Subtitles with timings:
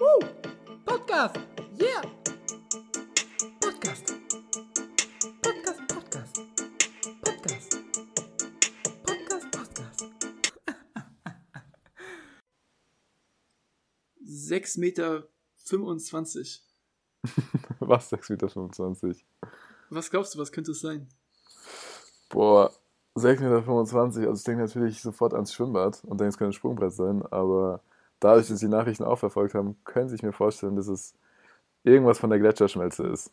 [0.00, 0.18] Woo!
[0.86, 1.38] Podcast!
[1.76, 2.00] Yeah!
[3.60, 4.14] Podcast!
[5.42, 6.40] Podcast, Podcast!
[7.22, 7.76] Podcast!
[9.04, 10.06] Podcast, Podcast!
[14.24, 15.28] 6 Meter
[15.66, 16.62] 25.
[17.80, 19.20] Was, 6,25 Meter?
[19.90, 21.08] Was glaubst du, was könnte es sein?
[22.30, 22.72] Boah,
[23.16, 26.94] 6,25 Meter, also ich denke natürlich sofort ans Schwimmbad und denke, es könnte ein Sprungbrett
[26.94, 27.82] sein, aber
[28.20, 31.14] dadurch, dass die Nachrichten auch verfolgt haben, könnte ich mir vorstellen, dass es
[31.82, 33.32] irgendwas von der Gletscherschmelze ist.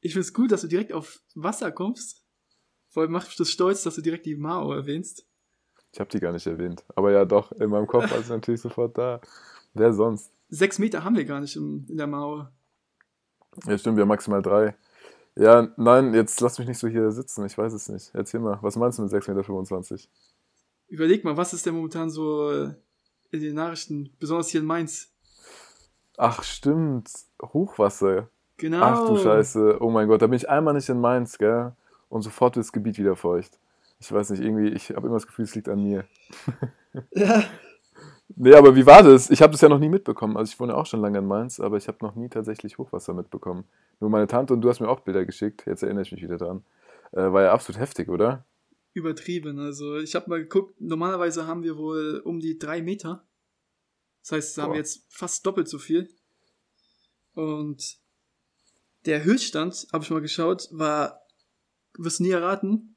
[0.00, 2.24] Ich finde es gut, dass du direkt auf Wasser kommst.
[2.88, 5.26] Vor allem macht mich das stolz, dass du direkt die Mao erwähnst.
[5.92, 8.60] Ich habe die gar nicht erwähnt, aber ja doch, in meinem Kopf war sie natürlich
[8.60, 9.20] sofort da.
[9.74, 10.32] Wer sonst?
[10.48, 12.48] Sechs Meter haben wir gar nicht in, in der Mao.
[13.66, 14.76] Ja, stimmt, wir haben maximal drei.
[15.36, 18.10] Ja, nein, jetzt lass mich nicht so hier sitzen, ich weiß es nicht.
[18.14, 20.04] Erzähl mal, was meinst du mit 6,25 Meter?
[20.88, 22.74] Überleg mal, was ist denn momentan so äh,
[23.30, 25.12] in den Nachrichten, besonders hier in Mainz?
[26.16, 27.10] Ach, stimmt,
[27.42, 28.28] Hochwasser.
[28.56, 28.82] Genau.
[28.82, 31.72] Ach du Scheiße, oh mein Gott, da bin ich einmal nicht in Mainz, gell?
[32.08, 33.58] Und sofort wird das Gebiet wieder feucht.
[34.00, 36.04] Ich weiß nicht, irgendwie, ich habe immer das Gefühl, es liegt an mir.
[37.12, 37.44] Ja,
[38.36, 39.28] Nee, aber wie war das?
[39.30, 40.36] Ich habe das ja noch nie mitbekommen.
[40.36, 43.12] Also ich wohne auch schon lange in Mainz, aber ich habe noch nie tatsächlich Hochwasser
[43.12, 43.64] mitbekommen.
[43.98, 46.38] Nur meine Tante und du hast mir auch Bilder geschickt, jetzt erinnere ich mich wieder
[46.38, 46.62] dran.
[47.12, 48.44] Äh, war ja absolut heftig, oder?
[48.92, 49.58] Übertrieben.
[49.58, 53.26] Also ich habe mal geguckt, normalerweise haben wir wohl um die drei Meter.
[54.22, 56.08] Das heißt, da haben wir jetzt fast doppelt so viel.
[57.34, 57.98] Und
[59.06, 61.22] der Höchststand, habe ich mal geschaut, war,
[61.94, 62.96] du wirst nie erraten,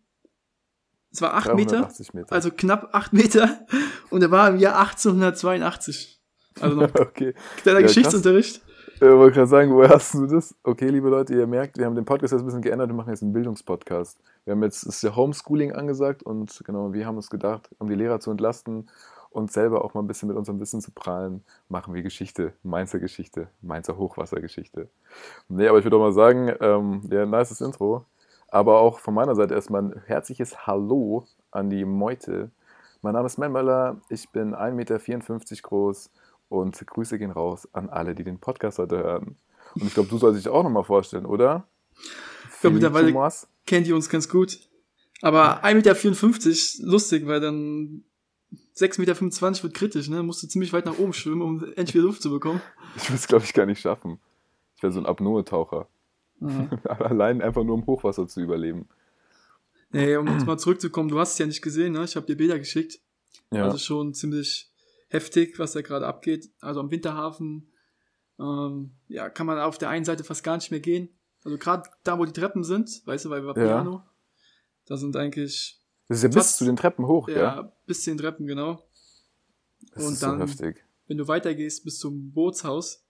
[1.14, 2.34] es war acht Meter, 380 Meter.
[2.34, 3.68] also knapp acht Meter.
[4.10, 6.20] Und er war im Jahr 1882.
[6.60, 7.36] Also noch okay.
[7.58, 8.62] kleiner Ja, Geschichtsunterricht.
[9.04, 10.56] Ich wollte gerade sagen, woher hast du das?
[10.64, 13.09] Okay, liebe Leute, ihr merkt, wir haben den Podcast jetzt ein bisschen geändert, wir machen
[13.09, 14.18] jetzt einen Bildungspodcast.
[14.46, 17.96] Wir haben jetzt, ist ja Homeschooling angesagt und genau, wir haben uns gedacht, um die
[17.96, 18.90] Lehrer zu entlasten
[19.30, 23.00] und selber auch mal ein bisschen mit unserem Wissen zu prahlen, machen wir Geschichte, Mainzer
[23.00, 24.88] Geschichte, Mainzer Hochwassergeschichte.
[25.50, 28.06] Nee, aber ich würde auch mal sagen, ähm, ja, nices Intro.
[28.47, 32.52] Aber auch von meiner Seite erstmal ein herzliches Hallo an die Meute.
[33.02, 36.09] Mein Name ist Man Möller, ich bin 1,54 Meter groß
[36.53, 39.36] und Grüße gehen raus an alle, die den Podcast heute hören.
[39.75, 41.68] Und ich glaube, du sollst dich auch nochmal vorstellen, oder?
[42.62, 43.47] Ja, mittlerweile- Thomas?
[43.66, 44.59] Kennt ihr uns ganz gut.
[45.22, 48.03] Aber 1,54 Meter, lustig, weil dann
[48.75, 50.22] 6,25 Meter wird kritisch, ne?
[50.22, 52.62] Musst du ziemlich weit nach oben schwimmen, um endlich wieder Luft zu bekommen.
[52.97, 54.20] Ich würde es, glaube ich, gar nicht schaffen.
[54.75, 55.88] Ich wäre so ein Apnoe-Taucher.
[56.84, 58.88] Allein einfach nur um Hochwasser zu überleben.
[59.91, 62.03] Nee, um jetzt mal zurückzukommen, du hast es ja nicht gesehen, ne?
[62.03, 63.00] Ich habe dir Bilder geschickt.
[63.52, 63.64] Ja.
[63.66, 64.72] Also schon ziemlich
[65.13, 66.50] heftig, was da gerade abgeht.
[66.59, 67.72] Also am Winterhafen,
[68.40, 71.09] ähm, ja, kann man auf der einen Seite fast gar nicht mehr gehen.
[71.44, 74.03] Also gerade da, wo die Treppen sind, weißt du, bei Vapiano,
[74.85, 77.73] da sind eigentlich, das ist ja bis fast- zu den Treppen hoch, ja, ja?
[77.85, 78.84] bis zu den Treppen, genau.
[79.94, 80.84] Das und ist dann- so heftig.
[81.07, 83.06] Wenn du weitergehst bis zum Bootshaus,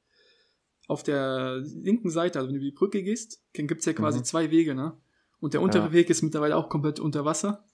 [0.87, 4.19] auf der linken Seite, also wenn du über die Brücke gehst, dann gibt's ja quasi
[4.19, 4.23] Mhm.
[4.25, 4.97] zwei Wege, ne?
[5.39, 5.91] Und der untere Ja.
[5.93, 7.65] Weg ist mittlerweile auch komplett unter Wasser.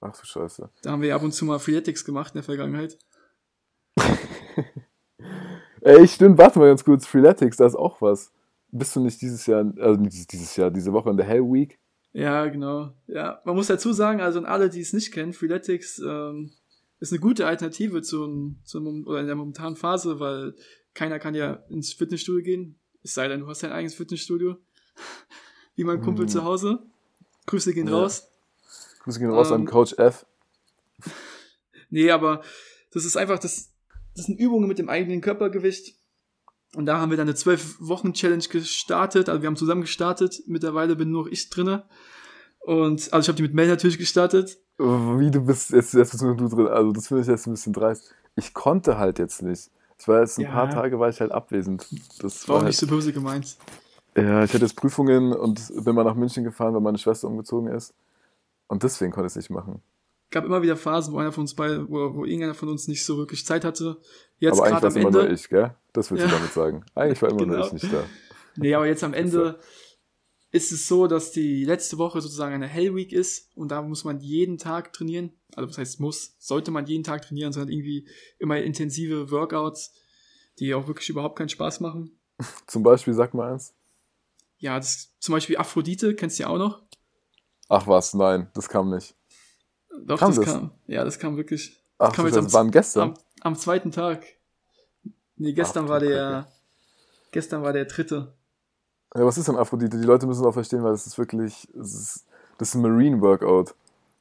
[0.00, 0.70] Ach du Scheiße.
[0.82, 2.98] Da haben wir ab und zu mal Freeletics gemacht in der Vergangenheit.
[5.80, 7.06] Ey, stimmt, warte mal ganz kurz.
[7.06, 8.32] Freeletics, da ist auch was.
[8.72, 11.78] Bist du nicht dieses Jahr, also nicht dieses- Jahr, diese Woche in der Hell Week?
[12.12, 12.92] Ja, genau.
[13.06, 16.50] Ja, man muss dazu sagen, also an alle, die es nicht kennen, Freeletics ähm,
[16.98, 20.54] ist eine gute Alternative zu, zu oder in der momentanen Phase, weil
[20.94, 22.78] keiner kann ja ins Fitnessstudio gehen.
[23.02, 24.56] Es sei denn, du hast dein eigenes Fitnessstudio.
[25.76, 26.28] Wie mein Kumpel Mhm.
[26.30, 26.82] zu Hause.
[27.46, 27.94] Grüße gehen Ja.
[27.98, 28.28] raus.
[29.06, 30.26] Grüße gehen raus Ähm, an Coach F.
[31.90, 32.42] Nee, aber
[32.92, 33.70] das ist einfach, das,
[34.16, 35.94] das sind Übungen mit dem eigenen Körpergewicht.
[36.74, 39.28] Und da haben wir dann eine 12-Wochen-Challenge gestartet.
[39.28, 40.42] Also wir haben zusammen gestartet.
[40.46, 41.84] Mittlerweile bin nur noch ich drinne.
[42.60, 44.58] Und, also ich habe die mit Mel natürlich gestartet.
[44.78, 46.66] Wie du bist, jetzt, jetzt bist nur du drin.
[46.66, 48.12] Also, das finde ich jetzt ein bisschen dreist.
[48.34, 49.70] Ich konnte halt jetzt nicht.
[49.98, 50.50] Ich war jetzt ein Ja.
[50.50, 51.86] paar Tage war ich halt abwesend.
[52.20, 53.56] Das War war auch nicht halt, so böse gemeint.
[54.16, 57.72] ja, ich hatte jetzt Prüfungen und bin mal nach München gefahren, weil meine Schwester umgezogen
[57.72, 57.94] ist.
[58.68, 59.82] Und deswegen konnte ich es nicht machen.
[60.30, 63.04] gab immer wieder Phasen, wo einer von uns beide, wo, wo irgendeiner von uns nicht
[63.04, 63.98] so wirklich Zeit hatte.
[64.38, 65.18] Jetzt aber eigentlich war es immer Ende.
[65.24, 65.74] nur ich, gell?
[65.92, 66.34] Das willst du Ja.
[66.36, 66.84] damit sagen.
[66.94, 67.66] Eigentlich war immer nur Genau.
[67.66, 68.04] ich nicht da.
[68.56, 69.58] Nee, aber jetzt am Ende
[70.50, 74.04] ist es so, dass die letzte Woche sozusagen eine Hell Week ist und da muss
[74.04, 75.32] man jeden Tag trainieren.
[75.54, 78.08] Also was heißt muss, sollte man jeden Tag trainieren, sondern irgendwie
[78.38, 79.92] immer intensive Workouts,
[80.58, 82.18] die auch wirklich überhaupt keinen Spaß machen.
[82.66, 83.74] Zum Beispiel, sag mal eins.
[84.58, 86.82] Ja, das zum Beispiel Aphrodite, kennst du ja auch noch?
[87.68, 89.14] Ach was, nein, das kam nicht.
[90.04, 90.54] Doch, Kam das, das?
[90.54, 90.70] kam.
[90.86, 91.82] Ja, das kam wirklich.
[91.98, 93.02] Ach, kam das, jetzt am- das waren gestern.
[93.10, 94.24] Am, am zweiten Tag.
[95.36, 96.46] Nee, gestern Ach, war der.
[97.32, 98.34] Gestern war der dritte.
[99.14, 99.98] Ja, was ist denn Aphrodite?
[99.98, 102.26] Die Leute müssen auch verstehen, weil das ist wirklich, das ist,
[102.58, 103.74] das ist ein Marine Workout.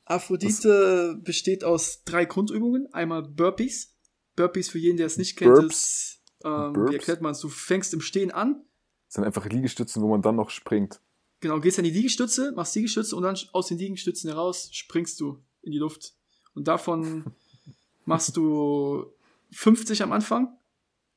[0.05, 2.91] Aphrodite besteht aus drei Grundübungen.
[2.93, 3.93] Einmal Burpees.
[4.35, 5.75] Burpees für jeden, der es nicht kennt, Burps.
[5.75, 6.91] ist, ähm, Burps.
[6.91, 8.63] wie erklärt man es, du fängst im Stehen an,
[9.07, 10.99] Das sind einfach Liegestützen, wo man dann noch springt.
[11.45, 15.43] Genau, gehst an die Liegestütze, machst Liegestütze und dann aus den Liegestützen heraus springst du
[15.61, 16.13] in die Luft.
[16.55, 17.23] Und davon
[18.05, 19.05] machst du
[19.51, 20.57] 50 am Anfang,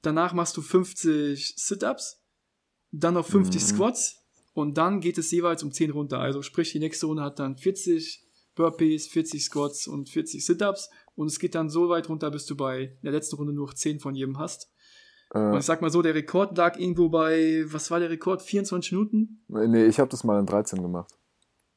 [0.02, 2.20] danach machst du 50 Sit-Ups,
[2.92, 3.66] dann noch 50 Mhm.
[3.66, 4.22] Squats
[4.52, 6.18] und dann geht es jeweils um 10 runter.
[6.20, 8.22] Also sprich, die nächste Runde hat dann 40
[8.54, 12.54] Burpees, 40 Squats und 40 Sit-Ups und es geht dann so weit runter, bis du
[12.54, 14.70] bei der letzten Runde nur noch 10 von jedem hast.
[15.30, 18.42] Und Äh, ich sag mal so, der Rekord lag irgendwo bei, was war der Rekord?
[18.42, 19.40] 24 Minuten?
[19.48, 21.14] nee, ich habe das mal in 13 gemacht.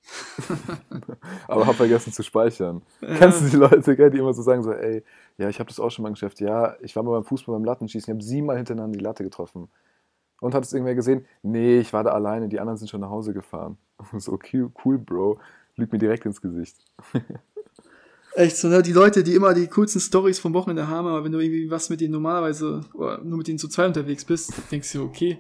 [1.48, 2.82] Aber habe vergessen zu speichern.
[3.02, 5.04] Kennst du die Leute, die immer so sagen, so, ey,
[5.38, 6.40] ja, ich habe das auch schon mal geschafft.
[6.40, 9.70] Ja, ich war mal beim Fußball beim Lattenschießen, ich habe siebenmal hintereinander die Latte getroffen.
[10.40, 11.26] Und hat es irgendwer gesehen?
[11.44, 13.78] Nee, ich war da alleine, die anderen sind schon nach Hause gefahren.
[14.18, 15.40] So, cool, cool Bro.
[15.76, 16.78] Lügt mir direkt ins Gesicht.
[18.34, 18.82] Echt so, ne?
[18.82, 21.90] Die Leute, die immer die coolsten Stories vom Wochenende haben, aber wenn du irgendwie was
[21.90, 25.38] mit denen normalerweise oder nur mit denen zu zweit unterwegs bist, denkst du, okay,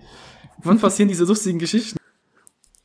[0.63, 1.97] wann passieren diese lustigen Geschichten?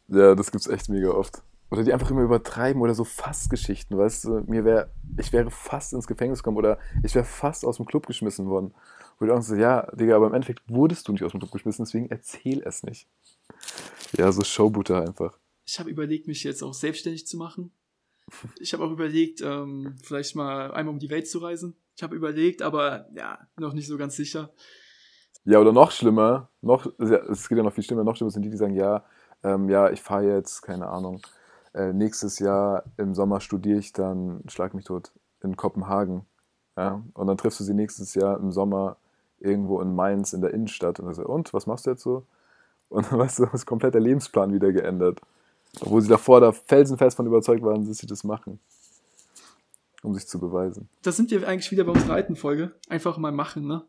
[0.09, 1.43] Ja, das gibt's echt mega oft.
[1.71, 4.89] Oder die einfach immer übertreiben oder so Fassgeschichten, weißt du, mir wäre,
[5.19, 8.73] ich wäre fast ins Gefängnis gekommen oder ich wäre fast aus dem Club geschmissen worden.
[9.19, 11.85] Wo auch so, ja, Digga, aber im Endeffekt wurdest du nicht aus dem Club geschmissen,
[11.85, 13.09] deswegen erzähl es nicht.
[14.17, 15.37] Ja, so Showbutter einfach.
[15.65, 17.73] Ich habe überlegt, mich jetzt auch selbstständig zu machen.
[18.59, 21.77] Ich habe auch überlegt, ähm, vielleicht mal einmal um die Welt zu reisen.
[21.97, 24.51] Ich habe überlegt, aber ja, noch nicht so ganz sicher.
[25.45, 28.51] Ja, oder noch schlimmer, noch, es geht ja noch viel schlimmer, noch schlimmer sind die,
[28.51, 29.05] die sagen, ja,
[29.45, 31.23] ähm, ja, ich fahre jetzt, keine Ahnung,
[31.73, 35.13] äh, nächstes Jahr im Sommer studiere ich dann, schlag mich tot,
[35.43, 36.27] in Kopenhagen.
[36.77, 37.03] Ja?
[37.15, 38.97] Und dann triffst du sie nächstes Jahr im Sommer
[39.39, 42.27] irgendwo in Mainz in der Innenstadt und, dann so, und was machst du jetzt so?
[42.89, 45.21] Und dann weißt du, ist komplett der Lebensplan wieder geändert.
[45.81, 48.59] Obwohl sie davor da felsenfest von überzeugt waren, dass sie das machen.
[50.03, 50.89] Um sich zu beweisen.
[51.03, 52.73] Da sind wir eigentlich wieder bei unserer alten Folge.
[52.89, 53.85] Einfach mal machen, ne?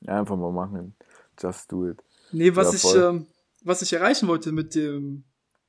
[0.00, 0.94] Ja, einfach mal machen.
[1.40, 2.02] Just do it.
[2.32, 3.26] Nee, was ich, ähm,
[3.62, 5.24] was ich erreichen wollte mit dem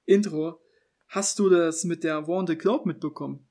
[0.05, 0.59] Intro,
[1.07, 3.45] hast du das mit der Warn the Globe mitbekommen?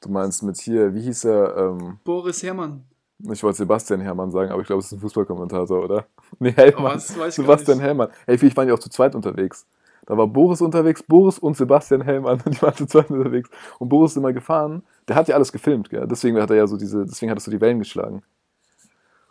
[0.00, 1.56] Du meinst mit hier, wie hieß er?
[1.56, 2.84] Ähm, Boris Herrmann.
[3.30, 6.06] Ich wollte Sebastian Herrmann sagen, aber ich glaube, es ist ein Fußballkommentator, oder?
[6.38, 6.98] Nee, Oh, Hellmann.
[6.98, 7.78] ich Sebastian.
[7.78, 8.08] Hellmann.
[8.26, 9.66] Ey, ich waren ja auch zu zweit unterwegs.
[10.06, 13.48] Da war Boris unterwegs, Boris und Sebastian Hellmann, die waren zu zweit unterwegs.
[13.78, 14.82] Und Boris ist immer gefahren.
[15.08, 16.06] Der hat ja alles gefilmt, gell?
[16.08, 18.22] Deswegen hat er ja so diese, deswegen hat er so die Wellen geschlagen.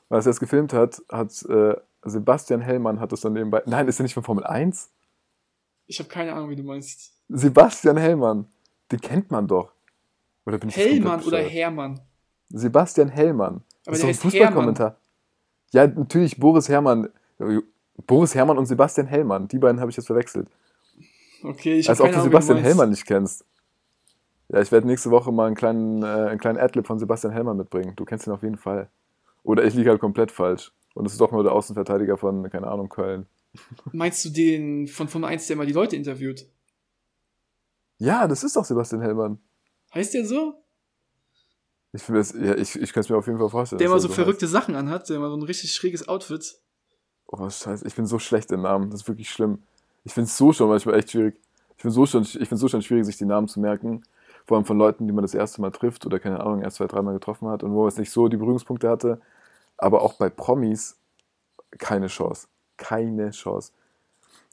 [0.10, 3.62] Und als er es gefilmt hat, hat äh, Sebastian Hellmann hat das dann nebenbei.
[3.66, 4.90] Nein, ist er nicht von Formel 1?
[5.88, 7.14] Ich habe keine Ahnung, wie du meinst.
[7.30, 8.48] Sebastian Hellmann.
[8.92, 9.72] Den kennt man doch.
[10.46, 11.40] Oder bin ich Hellmann oder?
[11.40, 12.00] Hermann?
[12.50, 13.62] Sebastian Hellmann.
[13.86, 14.32] Aber ist der doch ein Hermann.
[14.32, 14.98] Fußballkommentar.
[15.72, 17.10] Ja, natürlich Boris Herrmann.
[18.08, 19.48] Boris Herrmann und Sebastian Hellmann.
[19.48, 20.48] Die beiden habe ich jetzt verwechselt.
[21.44, 22.58] Okay, ich Als ob du Sebastian.
[22.60, 23.46] Hellmann nicht kennst.
[24.50, 27.58] Ja, ich werde nächste Woche mal einen kleinen, äh, einen kleinen Adlib von Sebastian Hellmann
[27.58, 27.94] mitbringen.
[27.96, 28.90] Du kennst ihn auf jeden Fall.
[29.44, 30.72] Oder ich liege halt komplett falsch.
[30.94, 33.26] Und es ist doch nur der Außenverteidiger von, keine Ahnung, Köln.
[33.92, 36.46] Meinst du den von Formel 1, der mal die Leute interviewt?
[37.98, 39.40] Ja, das ist doch Sebastian Hellmann.
[39.94, 40.56] Heißt der so?
[41.94, 43.80] Ich, finde das- ja, ich, ich kann es mir auf jeden Fall vorstellen.
[43.80, 44.16] Der immer er so heißt.
[44.16, 46.60] verrückte Sachen anhat, der immer so ein richtig schräges Outfit.
[47.32, 48.90] Oh, scheiße, ich bin so schlecht in Namen.
[48.90, 49.60] Das ist wirklich schlimm.
[50.04, 51.40] Ich finde es so schon manchmal echt schwierig.
[51.78, 54.04] Ich finde so schon, ich finde so schon schwierig, sich die Namen zu merken.
[54.46, 56.88] Vor allem von Leuten, die man das erste Mal trifft oder keine Ahnung, erst zwei,
[56.88, 59.22] dreimal getroffen hat und wo man jetzt nicht so die Berührungspunkte hatte.
[59.78, 60.98] Aber auch bei Promis
[61.78, 62.48] keine Chance.
[62.78, 63.72] Keine Chance.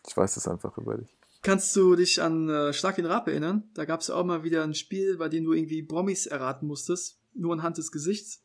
[0.06, 1.18] Ich weiß das einfach über dich.
[1.42, 3.64] Kannst du dich an äh, Schlag den Rab erinnern?
[3.74, 7.18] Da gab es auch mal wieder ein Spiel, bei dem du irgendwie Promis erraten musstest,
[7.34, 8.42] nur anhand des Gesichts.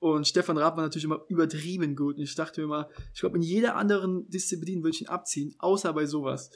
[0.00, 2.16] Und Stefan Raab war natürlich immer übertrieben gut.
[2.16, 5.54] Und ich dachte mir immer, ich glaube, in jeder anderen Disziplin würde ich ihn abziehen,
[5.58, 6.50] außer bei sowas.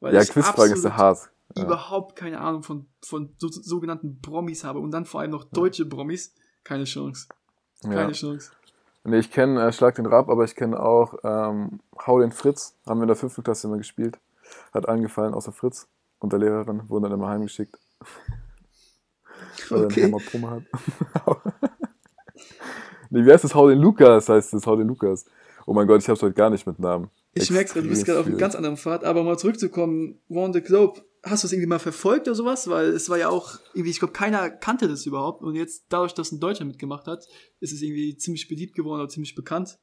[0.00, 1.30] Weil Ja, Quizfragen ist der absolut hart.
[1.56, 1.64] Ja.
[1.64, 5.84] überhaupt keine Ahnung von, von so, sogenannten Promis habe und dann vor allem noch deutsche
[5.86, 6.32] Promis.
[6.62, 7.26] Keine Chance.
[7.82, 8.10] Keine Ja.
[8.12, 8.52] Chance.
[9.02, 12.76] Nee, ich kenne äh, Schlag den Rab, aber ich kenne auch ähm, Hau den Fritz.
[12.86, 14.18] Haben wir in der fünften Klasse immer gespielt.
[14.74, 15.88] Hat angefallen, außer Fritz.
[16.18, 17.78] Und der Lehrerin wurden dann immer heimgeschickt.
[19.70, 20.04] Weil er Okay.
[20.04, 20.62] einen Hämatom hat.
[23.10, 23.54] nee, wie heißt das?
[23.54, 24.66] Hau den Lukas heißt das.
[24.66, 25.26] Hau den Lukas.
[25.66, 27.10] Oh mein Gott, ich hab's heute gar nicht mit Namen.
[27.34, 30.52] Ich merke du bist gerade auf einem ganz anderen Pfad, aber um mal zurückzukommen, Warn
[30.52, 32.68] the Globe, hast du es irgendwie mal verfolgt oder sowas?
[32.68, 36.12] Weil es war ja auch irgendwie, ich glaube, keiner kannte das überhaupt und jetzt dadurch,
[36.12, 37.26] dass ein Deutscher mitgemacht hat,
[37.60, 39.78] ist es irgendwie ziemlich beliebt geworden oder ziemlich bekannt.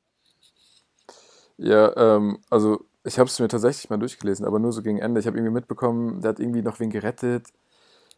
[1.57, 5.19] Ja, ähm, also ich habe es mir tatsächlich mal durchgelesen, aber nur so gegen Ende.
[5.19, 7.47] Ich habe irgendwie mitbekommen, der hat irgendwie noch wen gerettet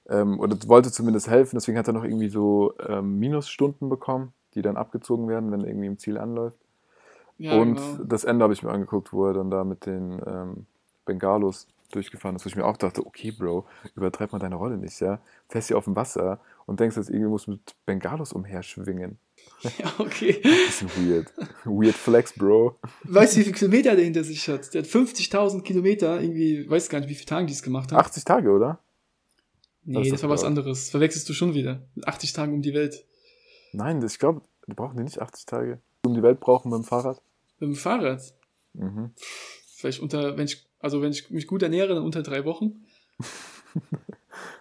[0.09, 1.55] ähm, oder wollte zumindest helfen.
[1.55, 5.67] Deswegen hat er noch irgendwie so ähm, Minusstunden bekommen, die dann abgezogen werden, wenn er
[5.67, 6.59] irgendwie im Ziel anläuft.
[7.37, 8.03] Ja, Und genau.
[8.03, 10.65] das Ende habe ich mir angeguckt, wo er dann da mit den ähm,
[11.05, 13.65] Bengalos durchgefahren ist, wo ich mir auch dachte, okay, Bro,
[13.95, 15.19] übertreib mal deine Rolle nicht, ja?
[15.47, 19.17] Fährst hier auf dem Wasser und denkst jetzt irgendwie, musst du mit Bengalos umherschwingen.
[19.77, 20.33] Ja, okay.
[20.43, 21.33] Bisschen weird.
[21.63, 22.77] Weird Flex, Bro.
[23.03, 24.73] Weißt du, wie viele Kilometer der hinter sich hat?
[24.73, 27.99] Der hat 50.000 Kilometer, irgendwie, weiß gar nicht, wie viele Tage die es gemacht haben.
[27.99, 28.79] 80 Tage, oder?
[29.85, 30.89] nee, das das, war was anderes.
[30.89, 31.81] Verwechselst du schon wieder.
[31.95, 33.05] Mit 80 Tagen um die Welt.
[33.73, 35.79] Nein, das- ich glaube, die brauchen die nicht 80 Tage.
[36.05, 37.21] Um die Welt brauchen mit dem Fahrrad.
[37.59, 38.21] Mit dem Fahrrad.
[38.73, 39.11] Mhm.
[39.75, 42.85] Vielleicht unter, wenn ich, also wenn ich mich gut ernähre, dann unter drei Wochen.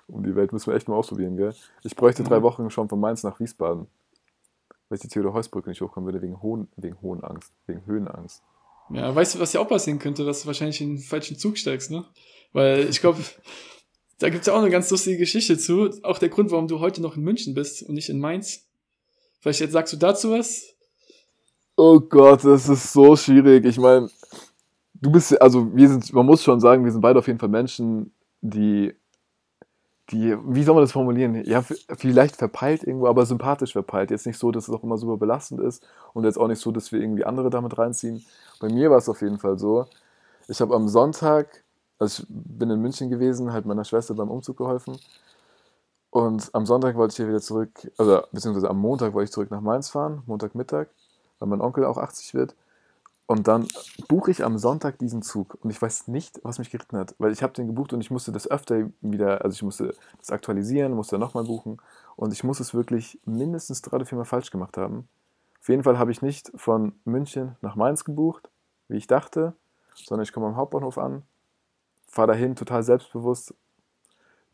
[0.08, 1.54] Um die Welt müssen wir echt mal ausprobieren, gell?
[1.84, 2.42] Ich bräuchte drei Mhm.
[2.44, 3.86] Wochen schon von Mainz nach Wiesbaden.
[4.88, 8.42] Weil ich die Theodor-Heuss-Brücke nicht hochkommen würde, wegen, Hohen, wegen Hohenangst, wegen Höhenangst.
[8.90, 11.58] Ja, weißt du, was ja auch passieren könnte, dass du wahrscheinlich in den falschen Zug
[11.58, 12.06] steigst, ne?
[12.54, 13.18] Weil ich glaube,
[14.18, 15.90] da gibt's ja auch eine ganz lustige Geschichte zu.
[16.02, 18.66] Auch der Grund, warum du heute noch in München bist und nicht in Mainz.
[19.40, 20.74] Vielleicht jetzt sagst du dazu was?
[21.76, 23.64] Oh Gott, das ist so schwierig.
[23.64, 24.08] Ich meine,
[24.94, 27.48] du bist, also wir sind, man muss schon sagen, wir sind beide auf jeden Fall
[27.48, 28.94] Menschen, die,
[30.10, 31.44] die, wie soll man das formulieren?
[31.44, 34.10] Ja, vielleicht verpeilt irgendwo, aber sympathisch verpeilt.
[34.10, 36.72] Jetzt nicht so, dass es auch immer super belastend ist und jetzt auch nicht so,
[36.72, 38.24] dass wir irgendwie andere damit reinziehen.
[38.60, 39.86] Bei mir war es auf jeden Fall so.
[40.48, 41.62] Ich habe am Sonntag,
[41.98, 44.98] also ich bin in München gewesen, halt meiner Schwester beim Umzug geholfen.
[46.10, 49.50] Und am Sonntag wollte ich hier wieder zurück, also beziehungsweise am Montag wollte ich zurück
[49.50, 50.88] nach Mainz fahren, Montagmittag
[51.38, 52.54] weil mein Onkel auch 80 wird.
[53.26, 53.68] Und dann
[54.08, 57.30] buche ich am Sonntag diesen Zug und ich weiß nicht, was mich geritten hat, weil
[57.30, 60.94] ich habe den gebucht und ich musste das öfter wieder, also ich musste das aktualisieren,
[60.94, 61.76] musste nochmal buchen
[62.16, 65.08] und ich muss es wirklich mindestens drei oder viermal falsch gemacht haben.
[65.60, 68.48] Auf jeden Fall habe ich nicht von München nach Mainz gebucht,
[68.88, 69.52] wie ich dachte,
[69.94, 71.22] sondern ich komme am Hauptbahnhof an,
[72.06, 73.52] fahre dahin total selbstbewusst,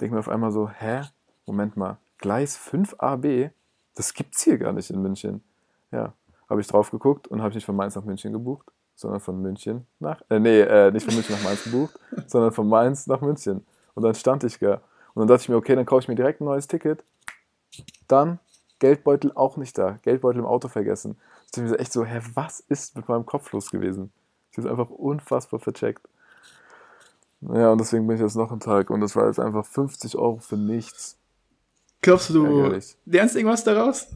[0.00, 1.02] denke mir auf einmal so, hä,
[1.46, 3.50] Moment mal, Gleis 5AB,
[3.94, 5.42] das gibt's hier gar nicht in München.
[5.90, 6.12] Ja,
[6.48, 9.86] habe ich drauf geguckt und habe nicht von Mainz nach München gebucht, sondern von München
[9.98, 13.64] nach, äh, nee, äh, nicht von München nach Mainz gebucht, sondern von Mainz nach München.
[13.94, 14.80] Und dann stand ich da.
[15.14, 17.04] Und dann dachte ich mir, okay, dann kaufe ich mir direkt ein neues Ticket.
[18.08, 18.40] Dann
[18.80, 19.98] Geldbeutel auch nicht da.
[20.02, 21.16] Geldbeutel im Auto vergessen.
[21.44, 24.12] Ich dachte mir so echt so, hä, was ist mit meinem Kopf los gewesen?
[24.50, 26.06] Ich bin einfach unfassbar vercheckt.
[27.40, 28.90] Ja, und deswegen bin ich jetzt noch einen Tag.
[28.90, 31.16] Und das war jetzt einfach 50 Euro für nichts.
[32.04, 32.96] Glaubst du, du Ärgerlich.
[33.06, 34.06] lernst irgendwas daraus?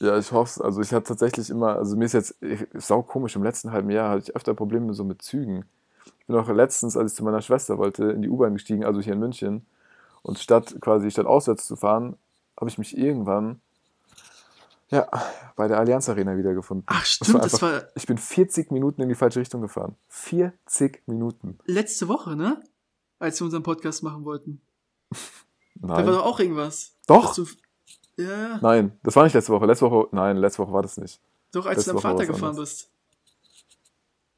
[0.00, 3.34] Ja, ich hoffe Also ich hatte tatsächlich immer, also mir ist jetzt ich, sau komisch,
[3.36, 5.64] im letzten halben Jahr hatte ich öfter Probleme so mit Zügen.
[6.20, 9.00] Ich bin auch letztens, als ich zu meiner Schwester wollte, in die U-Bahn gestiegen, also
[9.00, 9.66] hier in München.
[10.22, 12.16] Und statt quasi statt auswärts zu fahren,
[12.58, 13.60] habe ich mich irgendwann
[14.90, 15.06] ja,
[15.56, 16.84] bei der Allianz Arena wiedergefunden.
[16.86, 19.60] Ach, Das stimmt, war das einfach- war Ich bin 40 Minuten in die falsche Richtung
[19.62, 19.96] gefahren.
[20.08, 21.58] 40 Minuten.
[21.66, 22.60] letzte Woche, ne?
[23.18, 24.60] Als wir unseren Podcast machen wollten.
[25.82, 26.06] Da war Nein.
[26.06, 26.92] doch auch irgendwas.
[27.06, 27.34] Doch.
[27.34, 27.46] Du-
[28.16, 28.58] ja.
[28.60, 29.66] Nein, das war nicht letzte Woche.
[29.66, 31.20] Letzte Woche, nein, letzte Woche war das nicht.
[31.52, 32.70] Doch, als Letzte du deinem Vater gefahren anderes.
[32.84, 32.90] bist.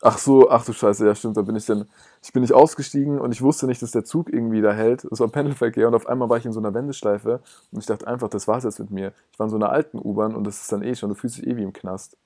[0.03, 1.87] Ach so, ach du Scheiße, ja stimmt, da bin ich dann,
[2.23, 5.05] ich bin nicht ausgestiegen und ich wusste nicht, dass der Zug irgendwie da hält.
[5.05, 8.07] Es war Pendelverkehr und auf einmal war ich in so einer Wendeschleife und ich dachte
[8.07, 9.13] einfach, das war's jetzt mit mir.
[9.33, 11.37] Ich war in so einer alten U-Bahn und das ist dann eh schon, du fühlst
[11.37, 12.17] dich eh wie im Knast.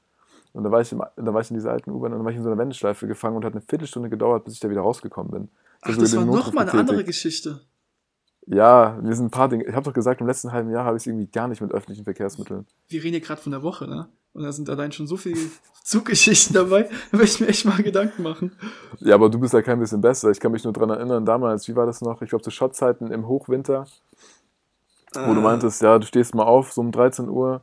[0.53, 2.31] Und da war ich, im, da war ich in dieser alten U-Bahn und dann war
[2.31, 4.83] ich in so einer Wendeschleife gefangen und hat eine Viertelstunde gedauert, bis ich da wieder
[4.83, 5.45] rausgekommen bin.
[5.85, 7.03] Ich Ach, das sogar war den noch Notruf mal eine andere.
[7.03, 7.61] Geschichte.
[8.47, 10.97] Ja, mir sind ein paar Dinge, ich habe doch gesagt, im letzten halben Jahr habe
[10.97, 12.67] ich es irgendwie gar nicht mit öffentlichen Verkehrsmitteln.
[12.89, 14.09] Wir reden hier gerade von der Woche, ne?
[14.35, 15.39] Und da sind allein schon so viele
[15.85, 18.53] Zuggeschichten dabei, da möchte ich mir echt mal Gedanken machen.
[19.01, 20.31] Ja, aber du bist ja kein bisschen besser.
[20.31, 22.21] Ich kann mich nur dran erinnern, damals, wie war das noch?
[22.21, 23.87] Ich glaube, zu Schottzeiten im Hochwinter,
[25.15, 27.63] wo du Äh, meintest, ja, du stehst mal auf, so um 13 Uhr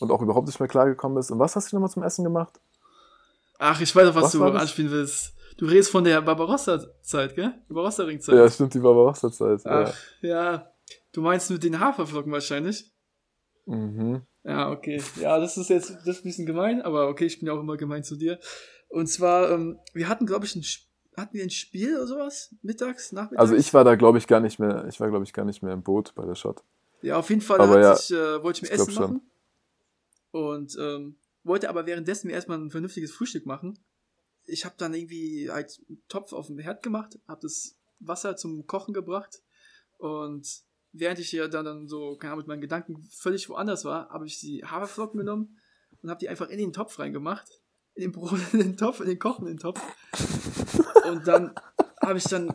[0.00, 1.30] und auch überhaupt nicht mehr klargekommen bist.
[1.30, 2.60] Und was hast du nochmal zum Essen gemacht?
[3.58, 5.34] Ach, ich weiß auch, was, Was du anspielen willst.
[5.58, 7.52] Du redest von der Barbarossa-Zeit, gell?
[7.68, 8.34] Barbarossa-Ring-Zeit.
[8.34, 9.64] Ja, stimmt, die Barbarossa-Zeit.
[9.64, 9.84] Ja.
[9.84, 10.72] Ach, ja.
[11.10, 12.92] Du meinst mit den Haferflocken wahrscheinlich?
[13.66, 14.22] Mhm.
[14.44, 15.02] Ja, okay.
[15.20, 17.60] Ja, das ist jetzt das ist ein bisschen gemein, aber okay, ich bin ja auch
[17.60, 18.38] immer gemein zu dir.
[18.88, 20.62] Und zwar, ähm, wir hatten, glaube ich, ein,
[21.20, 22.54] hatten wir ein Spiel oder sowas?
[22.62, 23.40] Mittags, nachmittags?
[23.40, 25.62] Also ich war da, glaube ich, gar nicht mehr, ich war, glaube ich, gar nicht
[25.62, 26.62] mehr im Boot bei der Shot.
[27.02, 29.02] Ja, auf jeden Fall ja, ich, äh, wollte ich mir Essen schon.
[29.02, 29.30] machen.
[30.30, 33.76] Und ähm, wollte aber währenddessen mir erstmal ein vernünftiges Frühstück machen.
[34.48, 38.66] Ich habe dann irgendwie halt einen Topf auf dem Herd gemacht, habe das Wasser zum
[38.66, 39.42] Kochen gebracht
[39.98, 40.46] und
[40.92, 44.26] während ich hier dann, dann so, keine Ahnung, mit meinen Gedanken völlig woanders war, habe
[44.26, 45.58] ich die Haferflocken genommen
[46.02, 47.46] und habe die einfach in den Topf reingemacht.
[47.94, 49.80] In den brodelnden Topf, in den kochenden Topf.
[51.04, 51.54] Und dann
[52.00, 52.52] habe ich dann,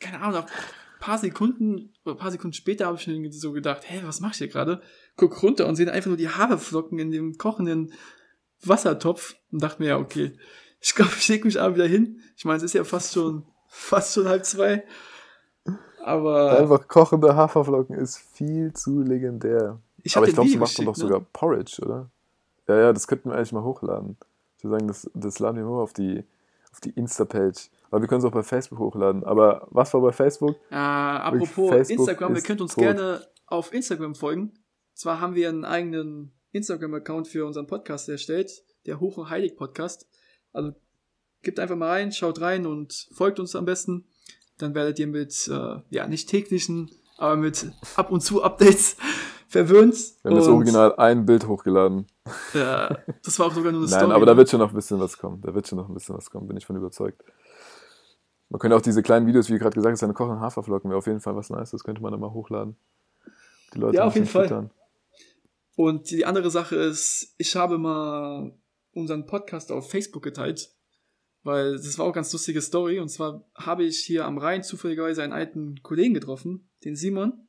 [0.00, 3.52] keine Ahnung, nach ein paar Sekunden oder ein paar Sekunden später habe ich mir so
[3.52, 4.80] gedacht, hey, was mach ich hier gerade?
[5.16, 7.92] Guck runter und sehe einfach nur die Haferflocken in dem kochenden
[8.62, 10.36] Wassertopf und dachte mir, ja, okay,
[10.80, 12.20] ich glaube, ich leg mich aber wieder hin.
[12.36, 14.84] Ich meine, es ist ja fast schon, fast schon halb zwei.
[16.04, 19.80] Aber Einfach kochende Haferflocken ist viel zu legendär.
[20.02, 21.00] ich Aber ich glaube, Video macht man doch ne?
[21.00, 22.10] sogar Porridge, oder?
[22.68, 24.16] Ja, ja, das könnten wir eigentlich mal hochladen.
[24.56, 26.24] Ich würde sagen, das, das laden wir hoch auf die,
[26.72, 27.70] auf die Insta-Page.
[27.90, 29.24] Aber wir können es auch bei Facebook hochladen.
[29.24, 30.56] Aber was war bei Facebook?
[30.70, 32.84] Äh, apropos Facebook Instagram, ihr könnt uns tot.
[32.84, 34.52] gerne auf Instagram folgen.
[34.94, 40.08] Zwar haben wir einen eigenen Instagram-Account für unseren Podcast erstellt, der Hoch- und Heilig-Podcast.
[40.58, 40.74] Also
[41.42, 44.06] gebt einfach mal rein, schaut rein und folgt uns am besten.
[44.58, 48.96] Dann werdet ihr mit, äh, ja, nicht täglichen, aber mit ab und zu Updates
[49.48, 49.94] verwöhnt.
[50.22, 52.06] Wir haben das Original ein Bild hochgeladen.
[52.54, 54.12] Äh, das war auch sogar nur eine Nein, Story.
[54.12, 54.38] aber da ne?
[54.38, 55.40] wird schon noch ein bisschen was kommen.
[55.42, 57.22] Da wird schon noch ein bisschen was kommen, bin ich von überzeugt.
[58.48, 61.06] Man könnte auch diese kleinen Videos, wie gerade gesagt hast, eine Kochen Haferflocken wäre auf
[61.06, 61.70] jeden Fall was Nice.
[61.70, 62.76] Das könnte man dann mal hochladen.
[63.74, 64.48] Die Leute Ja, auf jeden Fall.
[64.48, 64.70] füttern.
[65.76, 68.52] Und die andere Sache ist, ich habe mal
[68.98, 70.70] unseren Podcast auf Facebook geteilt,
[71.42, 72.98] weil das war auch eine ganz lustige Story.
[72.98, 77.48] Und zwar habe ich hier am Rhein zufälligerweise einen alten Kollegen getroffen, den Simon.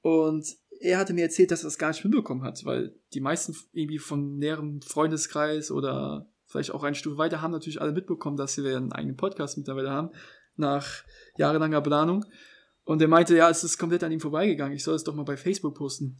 [0.00, 0.46] Und
[0.80, 3.98] er hatte mir erzählt, dass er das gar nicht mitbekommen hat, weil die meisten irgendwie
[3.98, 8.76] von näherem Freundeskreis oder vielleicht auch eine Stufe weiter haben natürlich alle mitbekommen, dass wir
[8.76, 10.10] einen eigenen Podcast mittlerweile haben,
[10.56, 11.04] nach
[11.36, 12.24] jahrelanger Planung.
[12.84, 14.76] Und er meinte, ja, es ist komplett an ihm vorbeigegangen.
[14.76, 16.18] Ich soll es doch mal bei Facebook posten.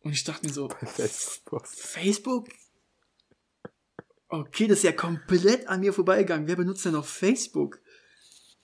[0.00, 1.66] Und ich dachte mir so, Facebook.
[1.66, 2.48] Facebook?
[4.28, 6.48] Okay, das ist ja komplett an mir vorbeigegangen.
[6.48, 7.80] Wer benutzt denn noch Facebook?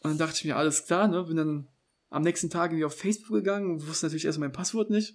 [0.00, 1.22] Und dann dachte ich mir, alles klar, ne?
[1.24, 1.68] Bin dann
[2.10, 5.14] am nächsten Tag irgendwie auf Facebook gegangen und wusste natürlich erstmal mein Passwort nicht.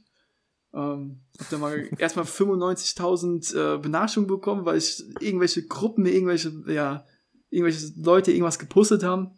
[0.73, 7.05] Ähm, hab dann mal erstmal 95.000 äh, Benachrichtigungen bekommen, weil ich irgendwelche Gruppen, irgendwelche, ja,
[7.49, 9.31] irgendwelche Leute irgendwas gepostet haben.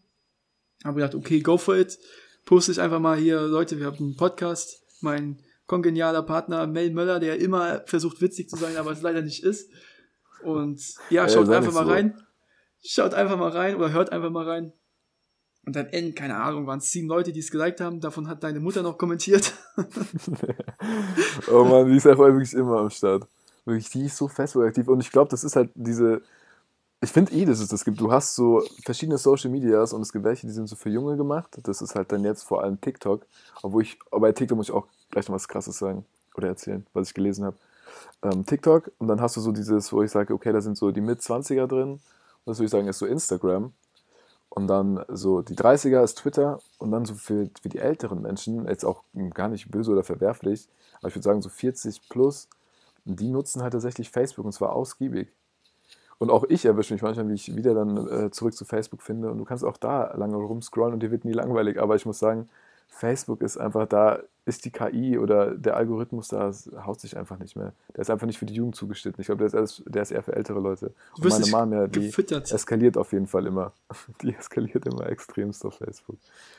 [0.83, 1.97] Hab gedacht, okay, go for it.
[2.45, 4.83] Poste ich einfach mal hier, Leute, wir haben einen Podcast.
[5.01, 9.43] Mein kongenialer Partner Mel Möller, der immer versucht witzig zu sein, aber es leider nicht
[9.43, 9.69] ist.
[10.43, 11.91] Und ja, Ey, schaut sei einfach mal so.
[11.91, 12.21] rein.
[12.81, 14.73] Schaut einfach mal rein oder hört einfach mal rein.
[15.65, 17.99] Und am Ende, keine Ahnung, waren es sieben Leute, die es geliked haben.
[17.99, 19.53] Davon hat deine Mutter noch kommentiert.
[21.51, 23.27] Oh Mann, die ist auch wirklich immer am Start.
[23.65, 24.87] Wirklich, die ist so Facebook-aktiv.
[24.87, 26.21] Und ich glaube, das ist halt diese.
[27.01, 27.99] Ich finde eh, dass es das gibt.
[27.99, 31.15] Du hast so verschiedene Social Medias und es gibt welche, die sind so für Junge
[31.17, 31.57] gemacht.
[31.63, 33.25] Das ist halt dann jetzt vor allem TikTok.
[33.61, 36.05] Obwohl ich, aber bei TikTok muss ich auch gleich noch was Krasses sagen
[36.35, 37.57] oder erzählen, was ich gelesen habe.
[38.21, 40.91] Ähm, TikTok und dann hast du so dieses, wo ich sage, okay, da sind so
[40.91, 41.91] die Mit-20er drin.
[41.91, 42.01] Und
[42.45, 43.73] das würde ich sagen, ist so Instagram.
[44.49, 48.67] Und dann so die 30er ist Twitter und dann so für, für die älteren Menschen,
[48.67, 50.67] jetzt auch gar nicht böse oder verwerflich,
[50.99, 52.49] aber ich würde sagen so 40 plus,
[53.05, 55.29] die nutzen halt tatsächlich Facebook und zwar ausgiebig.
[56.17, 59.29] Und auch ich erwische mich manchmal, wie ich wieder dann äh, zurück zu Facebook finde
[59.31, 62.19] und du kannst auch da lange rumscrollen und dir wird nie langweilig, aber ich muss
[62.19, 62.49] sagen,
[62.89, 66.51] Facebook ist einfach da, ist die KI oder der Algorithmus da,
[66.85, 67.71] haut sich einfach nicht mehr.
[67.95, 69.21] Der ist einfach nicht für die Jugend zugeschnitten.
[69.21, 70.91] Ich glaube, der, ist der ist eher für ältere Leute.
[71.15, 72.51] Und meine Mom, ja, die gefüttert.
[72.51, 73.73] eskaliert auf jeden Fall immer.
[74.21, 76.17] Die eskaliert immer extremst auf Facebook.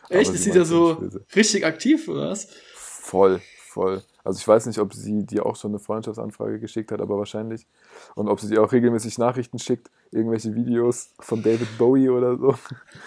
[0.08, 0.28] Echt?
[0.28, 1.02] Aber Ist sie da so
[1.34, 2.48] richtig aktiv, oder was?
[2.74, 4.02] Voll, voll.
[4.24, 7.66] Also ich weiß nicht, ob sie dir auch schon eine Freundschaftsanfrage geschickt hat, aber wahrscheinlich.
[8.14, 12.54] Und ob sie dir auch regelmäßig Nachrichten schickt, irgendwelche Videos von David Bowie oder so.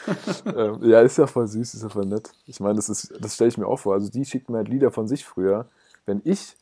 [0.46, 2.32] ähm, ja, ist ja voll süß, ist ja voll nett.
[2.46, 3.94] Ich meine, das, ist- das stelle ich mir auch vor.
[3.94, 5.68] Also die schickt mir halt Lieder von sich früher.
[6.06, 6.56] Wenn ich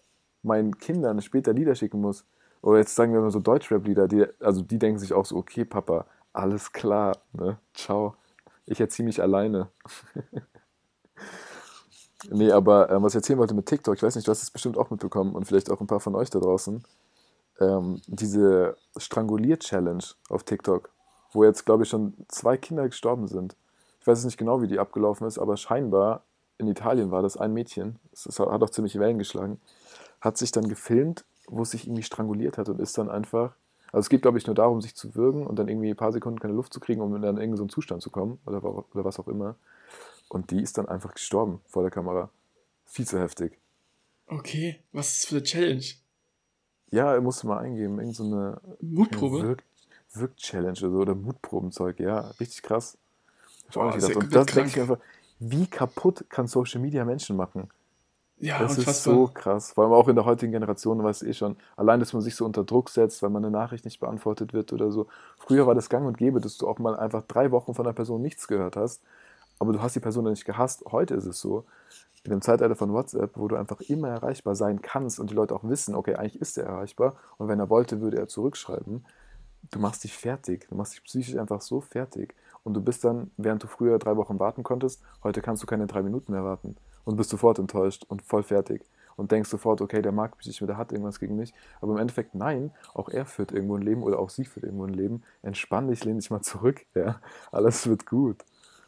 [0.44, 2.26] meinen Kindern später Lieder schicken muss,
[2.62, 5.66] oder jetzt sagen wir mal so Deutschrap-Lieder, die, also die denken sich auch so, okay,
[5.66, 7.58] Papa, alles klar, ne?
[7.74, 8.16] Ciao.
[8.68, 9.70] Ich erziehe mich alleine.
[12.30, 14.52] Nee, aber ähm, was ich erzählen wollte mit TikTok, ich weiß nicht, du hast es
[14.52, 16.84] bestimmt auch mitbekommen und vielleicht auch ein paar von euch da draußen.
[17.62, 20.90] Ähm, diese Strangulier-Challenge auf TikTok,
[21.34, 23.56] wo jetzt, glaube ich, schon zwei Kinder gestorben sind.
[24.02, 26.24] Ich weiß nicht genau, wie die abgelaufen ist, aber scheinbar
[26.58, 29.62] in Italien war das ein Mädchen, ist- hat auch ziemlich Wellen geschlagen,
[30.22, 33.54] hat sich dann gefilmt, wo es sich irgendwie stranguliert hat und ist dann einfach.
[33.94, 36.14] Also es geht, glaube ich, nur darum, sich zu würgen und dann irgendwie ein paar
[36.14, 39.20] Sekunden keine Luft zu kriegen, um in irgendeinen so Zustand zu kommen oder, oder was
[39.20, 39.56] auch immer.
[40.32, 42.30] Und die ist dann einfach gestorben vor der Kamera.
[42.86, 43.60] Viel zu heftig.
[44.28, 45.86] Okay, was ist das für eine Challenge?
[46.90, 48.00] Ja, er musste mal eingeben.
[48.00, 49.42] Irgend so eine Mutprobe?
[49.42, 49.64] Wirk-
[50.14, 52.00] Wirk-Challenge oder so oder Mutprobenzeug.
[52.00, 52.98] Ja, richtig krass.
[53.70, 54.24] Ich auch Boah, nicht ist gedacht.
[54.24, 54.90] Und das denke ich krank.
[54.90, 55.04] einfach,
[55.40, 57.70] wie kaputt kann Social Media Menschen machen?
[58.38, 59.14] Ja, Das ist unfassbar.
[59.14, 59.74] so krass.
[59.74, 61.58] Vor allem auch in der heutigen Generation, du weißt eh schon.
[61.76, 64.72] Allein, dass man sich so unter Druck setzt, weil man eine Nachricht nicht beantwortet wird
[64.72, 65.08] oder so.
[65.38, 67.94] Früher war das gang und gäbe, dass du auch mal einfach drei Wochen von der
[67.94, 69.02] Person nichts gehört hast.
[69.62, 70.84] Aber du hast die Person nicht gehasst.
[70.92, 71.66] Heute ist es so,
[72.24, 75.54] in dem Zeitalter von WhatsApp, wo du einfach immer erreichbar sein kannst und die Leute
[75.54, 79.06] auch wissen, okay, eigentlich ist er erreichbar und wenn er wollte, würde er zurückschreiben.
[79.70, 80.68] Du machst dich fertig.
[80.68, 82.34] Du machst dich psychisch einfach so fertig.
[82.64, 85.86] Und du bist dann, während du früher drei Wochen warten konntest, heute kannst du keine
[85.86, 88.84] drei Minuten mehr warten und bist sofort enttäuscht und voll fertig
[89.16, 91.54] und denkst sofort, okay, der mag mich nicht mehr, der hat irgendwas gegen mich.
[91.82, 94.86] Aber im Endeffekt, nein, auch er führt irgendwo ein Leben oder auch sie führt irgendwo
[94.86, 95.22] ein Leben.
[95.44, 97.22] Entspann dich, lehn dich mal zurück, ja.
[97.52, 98.44] Alles wird gut.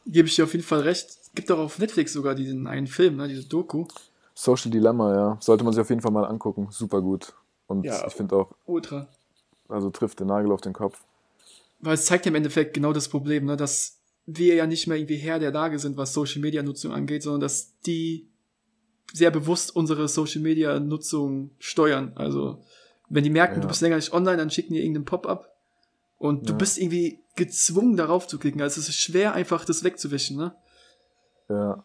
[0.05, 1.05] Gebe ich dir auf jeden Fall recht.
[1.09, 3.85] Es gibt doch auf Netflix sogar diesen einen Film, ne, diese Doku.
[4.35, 5.37] Social Dilemma, ja.
[5.41, 6.67] Sollte man sich auf jeden Fall mal angucken.
[6.71, 7.33] Super gut.
[7.67, 8.05] Und Ja.
[8.07, 9.07] ich finde auch, Ultra.
[9.69, 11.03] also trifft den Nagel auf den Kopf.
[11.79, 14.97] Weil es zeigt ja im Endeffekt genau das Problem, ne, dass wir ja nicht mehr
[14.97, 18.27] irgendwie Herr der Lage sind, was Social Media Nutzung angeht, sondern dass die
[19.11, 22.13] sehr bewusst unsere Social Media Nutzung steuern.
[22.15, 22.63] Also
[23.09, 23.61] Wenn die merken, Ja.
[23.61, 25.52] du bist länger nicht online, dann schicken die irgendeinen Pop-up
[26.23, 26.57] und du Ja.
[26.57, 28.61] bist irgendwie gezwungen, darauf zu klicken.
[28.61, 30.55] Also es ist schwer, einfach das wegzuwischen, ne?
[31.49, 31.83] Ja.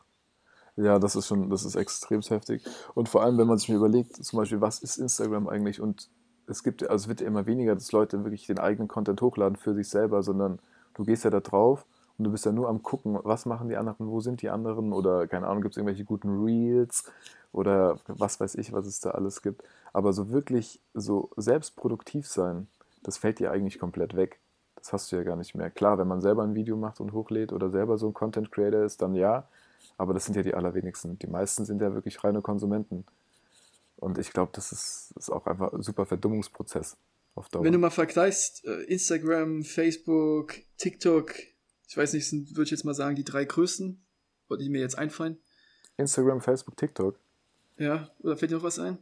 [0.76, 2.62] Ja, das ist schon, das ist extrem heftig.
[2.94, 5.80] Und vor allem, wenn man sich überlegt, zum Beispiel, was ist Instagram eigentlich?
[5.80, 6.08] Und
[6.46, 9.56] es gibt, also es wird ja immer weniger, dass Leute wirklich den eigenen Content hochladen
[9.56, 10.60] für sich selber, sondern
[10.94, 11.84] du gehst ja da drauf
[12.16, 14.92] und du bist ja nur am gucken, was machen die anderen, wo sind die anderen
[14.92, 17.10] oder keine Ahnung, gibt es irgendwelche guten Reels
[17.50, 19.64] oder was weiß ich, was es da alles gibt.
[19.92, 22.68] Aber so wirklich so selbst produktiv sein,
[23.08, 24.38] das fällt dir eigentlich komplett weg.
[24.76, 25.70] Das hast du ja gar nicht mehr.
[25.70, 28.84] Klar, wenn man selber ein Video macht und hochlädt oder selber so ein Content Creator
[28.84, 29.48] ist, dann ja.
[29.96, 31.18] Aber das sind ja die allerwenigsten.
[31.18, 33.06] Die meisten sind ja wirklich reine Konsumenten.
[33.96, 36.98] Und ich glaube, das ist, ist auch einfach ein super Verdummungsprozess
[37.34, 37.64] auf Dauer.
[37.64, 41.32] Wenn du mal vergleichst, äh, Instagram, Facebook, TikTok,
[41.88, 44.04] ich weiß nicht, würde ich jetzt mal sagen, die drei größten,
[44.60, 45.38] die mir jetzt einfallen.
[45.96, 47.18] Instagram, Facebook, TikTok.
[47.78, 48.98] Ja, oder fällt dir noch was ein?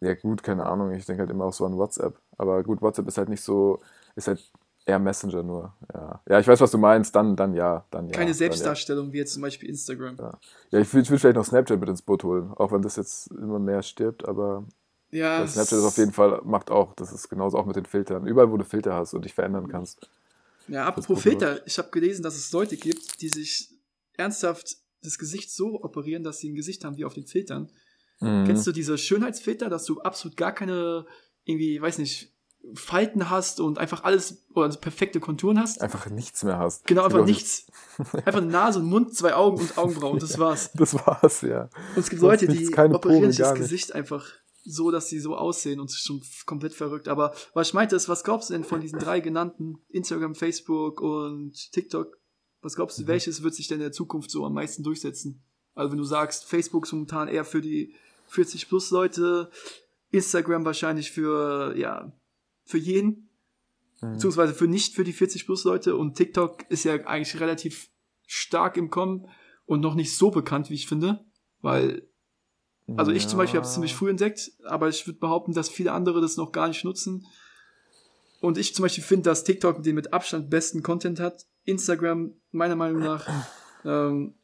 [0.00, 0.92] Ja, gut, keine Ahnung.
[0.92, 2.20] Ich denke halt immer auch so an WhatsApp.
[2.36, 3.80] Aber gut, WhatsApp ist halt nicht so,
[4.16, 4.50] ist halt
[4.86, 5.72] eher Messenger nur.
[5.92, 7.14] Ja, ja ich weiß, was du meinst.
[7.14, 7.84] Dann, dann ja.
[7.90, 8.34] Dann, ja Keine dann, ja.
[8.34, 10.16] Selbstdarstellung wie jetzt zum Beispiel Instagram.
[10.16, 10.38] Ja,
[10.70, 12.52] ja ich würde würd vielleicht noch Snapchat mit ins Boot holen.
[12.54, 14.26] Auch wenn das jetzt immer mehr stirbt.
[14.28, 14.64] Aber
[15.10, 18.26] Ja, Snapchat ist auf jeden Fall, macht auch, das ist genauso auch mit den Filtern.
[18.26, 20.08] Überall, wo du Filter hast und dich verändern kannst.
[20.68, 21.22] Ja, apropos.
[21.22, 23.70] Filter, ich habe gelesen, dass es Leute gibt, die sich
[24.16, 27.70] ernsthaft das Gesicht so operieren, dass sie ein Gesicht haben wie auf den Filtern.
[28.20, 28.44] Mhm.
[28.46, 31.04] Kennst du diese Schönheitsfilter, dass du absolut gar keine,
[31.44, 32.30] irgendwie, weiß nicht,
[32.74, 35.82] Falten hast und einfach alles oder so perfekte Konturen hast?
[35.82, 36.86] Einfach nichts mehr hast.
[36.86, 37.66] Genau, einfach nichts.
[38.24, 40.70] Einfach Nase, ein Mund, zwei Augen und Augenbrauen, das war's.
[40.72, 41.68] Das war's, ja.
[41.94, 43.58] Und es gibt Sonst Leute, die operieren sich das.
[43.58, 44.26] Gesicht einfach
[44.64, 47.08] so, dass sie so aussehen und schon komplett verrückt.
[47.08, 51.02] Aber was ich meinte ist, was glaubst du denn von diesen drei genannten, Instagram, Facebook
[51.02, 52.16] und TikTok,
[52.62, 53.08] was glaubst du, Mhm.
[53.08, 55.42] welches wird sich denn in der Zukunft so am meisten durchsetzen?
[55.74, 57.94] Also wenn du sagst, Facebook ist momentan eher für die
[58.28, 59.50] 40 plus Leute,
[60.14, 62.12] Instagram wahrscheinlich für, ja,
[62.64, 63.28] für jeden,
[64.00, 64.12] Mhm.
[64.12, 67.90] beziehungsweise für nicht für die 40 plus Leute und TikTok ist ja eigentlich relativ
[68.26, 69.28] stark im Kommen
[69.66, 71.24] und noch nicht so bekannt, wie ich finde,
[71.60, 72.08] weil
[72.96, 75.92] also ich zum Beispiel habe es ziemlich früh entdeckt, aber ich würde behaupten, dass viele
[75.92, 77.26] andere das noch gar nicht nutzen.
[78.42, 81.46] Und ich zum Beispiel finde, dass TikTok den mit Abstand besten Content hat.
[81.64, 83.26] Instagram, meiner Meinung nach,
[83.86, 84.34] ähm,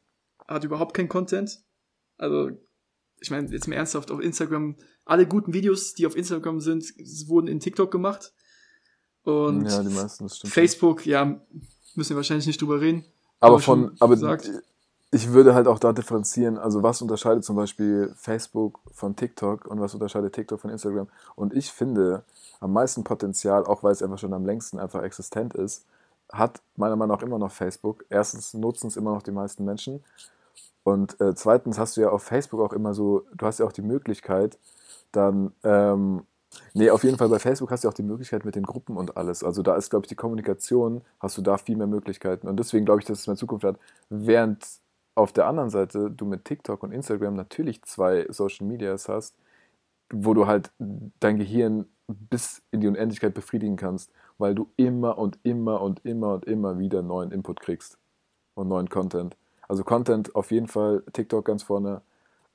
[0.48, 1.62] hat überhaupt keinen Content.
[2.16, 2.50] Also,
[3.20, 6.92] ich meine, jetzt mal ernsthaft, auf Instagram, alle guten Videos, die auf Instagram sind,
[7.28, 8.32] wurden in TikTok gemacht.
[9.24, 10.52] Und Ja, die meisten, das stimmt.
[10.52, 11.40] Facebook, ja,
[11.94, 13.04] müssen wir wahrscheinlich nicht drüber reden.
[13.40, 14.50] Aber von, aber gesagt.
[15.10, 19.80] ich würde halt auch da differenzieren, also was unterscheidet zum Beispiel Facebook von TikTok und
[19.80, 21.08] was unterscheidet TikTok von Instagram.
[21.36, 22.22] Und ich finde,
[22.60, 25.86] am meisten Potenzial, auch weil es einfach schon am längsten einfach existent ist,
[26.30, 28.04] hat meiner Meinung nach immer noch Facebook.
[28.08, 30.04] Erstens nutzen es immer noch die meisten Menschen.
[30.82, 33.72] Und äh, zweitens hast du ja auf Facebook auch immer so, du hast ja auch
[33.72, 34.58] die Möglichkeit,
[35.12, 36.24] dann, ähm,
[36.74, 39.16] nee, auf jeden Fall bei Facebook hast du auch die Möglichkeit mit den Gruppen und
[39.16, 39.44] alles.
[39.44, 42.48] Also da ist, glaube ich, die Kommunikation, hast du da viel mehr Möglichkeiten.
[42.48, 43.78] Und deswegen glaube ich, dass es mehr Zukunft hat.
[44.08, 44.66] Während
[45.14, 49.34] auf der anderen Seite du mit TikTok und Instagram natürlich zwei Social Medias hast,
[50.12, 50.72] wo du halt
[51.20, 56.34] dein Gehirn bis in die Unendlichkeit befriedigen kannst, weil du immer und immer und immer
[56.34, 57.98] und immer wieder neuen Input kriegst
[58.54, 59.36] und neuen Content.
[59.68, 62.02] Also Content auf jeden Fall TikTok ganz vorne,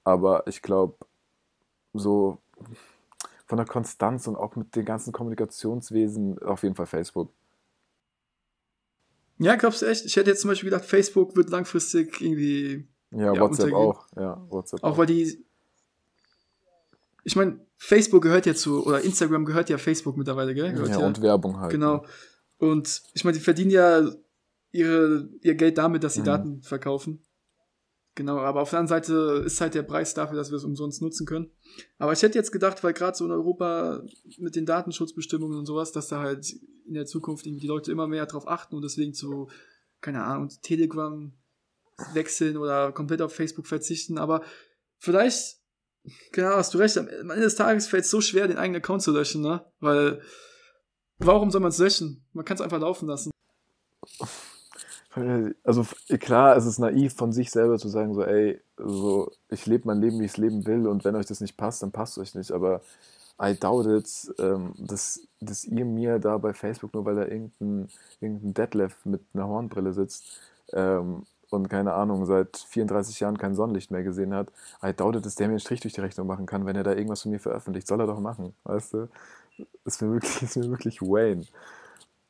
[0.04, 0.96] aber ich glaube,
[1.94, 2.40] so
[3.48, 7.32] von der Konstanz und auch mit den ganzen Kommunikationswesen auf jeden Fall Facebook.
[9.38, 10.06] Ja, glaubst du echt?
[10.06, 13.76] Ich hätte jetzt zum Beispiel gedacht, Facebook wird langfristig irgendwie Ja, Ja, WhatsApp untergehen.
[13.76, 14.08] auch.
[14.16, 15.46] Ja, WhatsApp Auch weil die.
[17.24, 20.72] Ich meine, Facebook gehört ja zu, oder Instagram gehört ja Facebook mittlerweile, gell?
[20.72, 21.72] Gehört Ja, und Werbung halt.
[21.72, 22.06] Genau.
[22.58, 24.10] Und ich meine, die verdienen ja
[24.72, 26.26] ihre, ihr Geld damit, dass sie Mhm.
[26.26, 27.25] Daten verkaufen.
[28.16, 31.02] Genau, aber auf der anderen Seite ist halt der Preis dafür, dass wir es umsonst
[31.02, 31.52] nutzen können.
[31.98, 34.04] Aber ich hätte jetzt gedacht, weil gerade so in Europa
[34.38, 36.50] mit den Datenschutzbestimmungen und sowas, dass da halt
[36.88, 39.50] in der Zukunft irgendwie die Leute immer mehr drauf achten und deswegen zu,
[40.00, 41.34] keine Ahnung, Telegram
[42.14, 44.18] wechseln oder komplett auf Facebook verzichten.
[44.18, 44.44] Aber
[44.98, 45.58] vielleicht,
[46.32, 49.02] genau, hast du recht, am Ende des Tages fällt es so schwer, den eigenen Account
[49.02, 49.66] zu löschen, ne?
[49.80, 50.22] Weil,
[51.18, 52.26] warum soll man es löschen?
[52.32, 53.32] Man kann es einfach laufen lassen.
[55.64, 59.66] Also f- klar, es ist naiv von sich selber zu sagen, so, ey, so, ich
[59.66, 61.92] lebe mein Leben, wie ich es leben will und wenn euch das nicht passt, dann
[61.92, 62.52] passt euch nicht.
[62.52, 62.82] Aber
[63.42, 67.90] I doubt it, ähm, dass, dass ihr mir da bei Facebook, nur weil da irgendein,
[68.22, 70.26] irgendein Detlef mit einer Hornbrille sitzt
[70.74, 74.50] ähm, und keine Ahnung, seit 34 Jahren kein Sonnenlicht mehr gesehen hat,
[74.84, 76.84] I doubt it, dass der mir einen Strich durch die Rechnung machen kann, wenn er
[76.84, 77.88] da irgendwas von mir veröffentlicht.
[77.88, 79.10] Soll er doch machen, weißt du?
[79.86, 81.46] Ist mir wirklich, ist mir wirklich Wayne.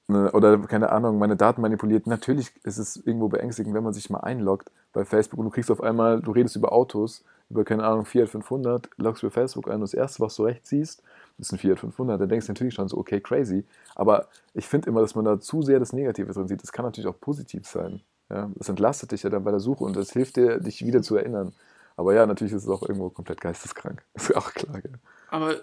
[0.08, 2.06] Ne, Oder keine Ahnung, meine Daten manipuliert.
[2.06, 5.72] Natürlich ist es irgendwo beängstigend, wenn man sich mal einloggt bei Facebook und du kriegst
[5.72, 9.76] auf einmal, du redest über Autos, über, keine Ahnung, Fiat 500, loggst über Facebook ein
[9.76, 11.02] und das erste, was du rechts siehst,
[11.38, 12.22] ist ein Fiat 500.
[12.22, 13.65] Da denkst du natürlich schon so, okay, crazy.
[13.96, 16.62] Aber ich finde immer, dass man da zu sehr das Negative drin sieht.
[16.62, 18.02] Das kann natürlich auch positiv sein.
[18.30, 18.50] Ja?
[18.56, 21.15] Das entlastet dich ja dann bei der Suche und das hilft dir, dich wieder zu
[21.15, 21.54] erinnern.
[21.98, 24.04] Aber ja, natürlich ist es auch irgendwo komplett geisteskrank.
[24.13, 25.00] Ist auch klar, gell?
[25.30, 25.56] Aber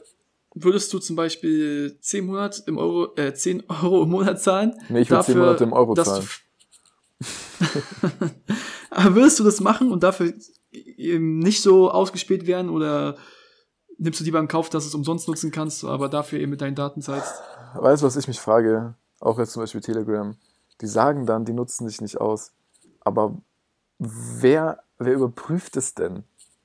[0.54, 4.74] würdest du zum Beispiel 10, Monat im Euro, äh, 10 Euro im Monat zahlen?
[4.88, 6.26] Nee, ich würde 10 Monate im Euro zahlen.
[8.90, 10.32] Aber würdest du das machen und dafür
[10.72, 13.16] eben nicht so ausgespielt werden oder
[13.98, 16.60] nimmst du lieber in Kauf, dass du es umsonst nutzen kannst, aber dafür eben mit
[16.60, 17.34] deinen Daten zahlst?
[17.74, 18.94] Weißt du, was ich mich frage?
[19.20, 20.36] Auch jetzt zum Beispiel Telegram.
[20.80, 22.52] Die sagen dann, die nutzen dich nicht aus.
[23.00, 23.40] Aber
[23.98, 26.24] wer, wer überprüft es denn?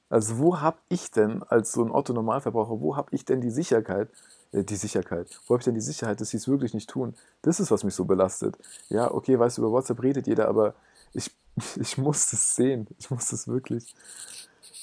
[0.10, 4.10] Also wo habe ich denn als so ein Otto-Normalverbraucher, wo habe ich denn die Sicherheit,
[4.54, 7.15] äh, die Sicherheit, wo habe ich denn die Sicherheit, dass sie es wirklich nicht tun?
[7.41, 8.58] Das ist, was mich so belastet.
[8.89, 10.76] Ja, okay, weißt du, über WhatsApp redet jeder, aber
[11.13, 11.32] ich,
[11.76, 12.88] ich muss das sehen.
[13.00, 13.93] Ich muss das wirklich.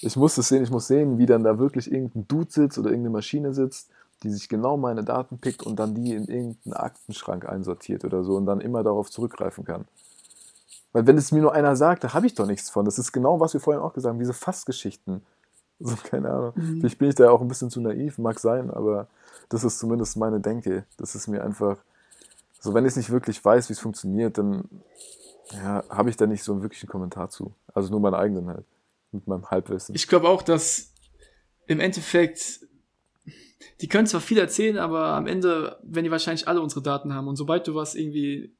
[0.02, 2.90] Ich muss das sehen, ich muss sehen, wie dann da wirklich irgendein Dude sitzt oder
[2.90, 3.88] irgendeine Maschine sitzt,
[4.22, 8.36] die sich genau meine Daten pickt und dann die in irgendeinen Aktenschrank einsortiert oder so
[8.36, 9.86] und dann immer darauf zurückgreifen kann.
[10.92, 12.84] Weil wenn es mir nur einer sagt, da habe ich doch nichts von.
[12.84, 15.22] Das ist genau, was wir vorhin auch gesagt haben, diese Fassgeschichten.
[15.80, 16.52] So, keine Ahnung.
[16.54, 16.78] Mhm.
[16.78, 19.08] Vielleicht bin ich da auch ein bisschen zu naiv, mag sein, aber
[19.48, 20.86] das ist zumindest meine Denke.
[20.98, 21.78] Das ist mir einfach,
[22.60, 24.68] so wenn ich nicht wirklich weiß, wie es funktioniert, dann
[25.50, 27.52] ja, habe ich da nicht so einen wirklichen Kommentar zu.
[27.74, 28.64] Also nur meinen eigenen halt.
[29.10, 29.94] Mit meinem Halbwissen.
[29.94, 30.92] Ich glaube auch, dass
[31.66, 32.60] im Endeffekt,
[33.80, 37.28] die können zwar viel erzählen, aber am Ende werden die wahrscheinlich alle unsere Daten haben.
[37.28, 38.54] Und sobald du was irgendwie,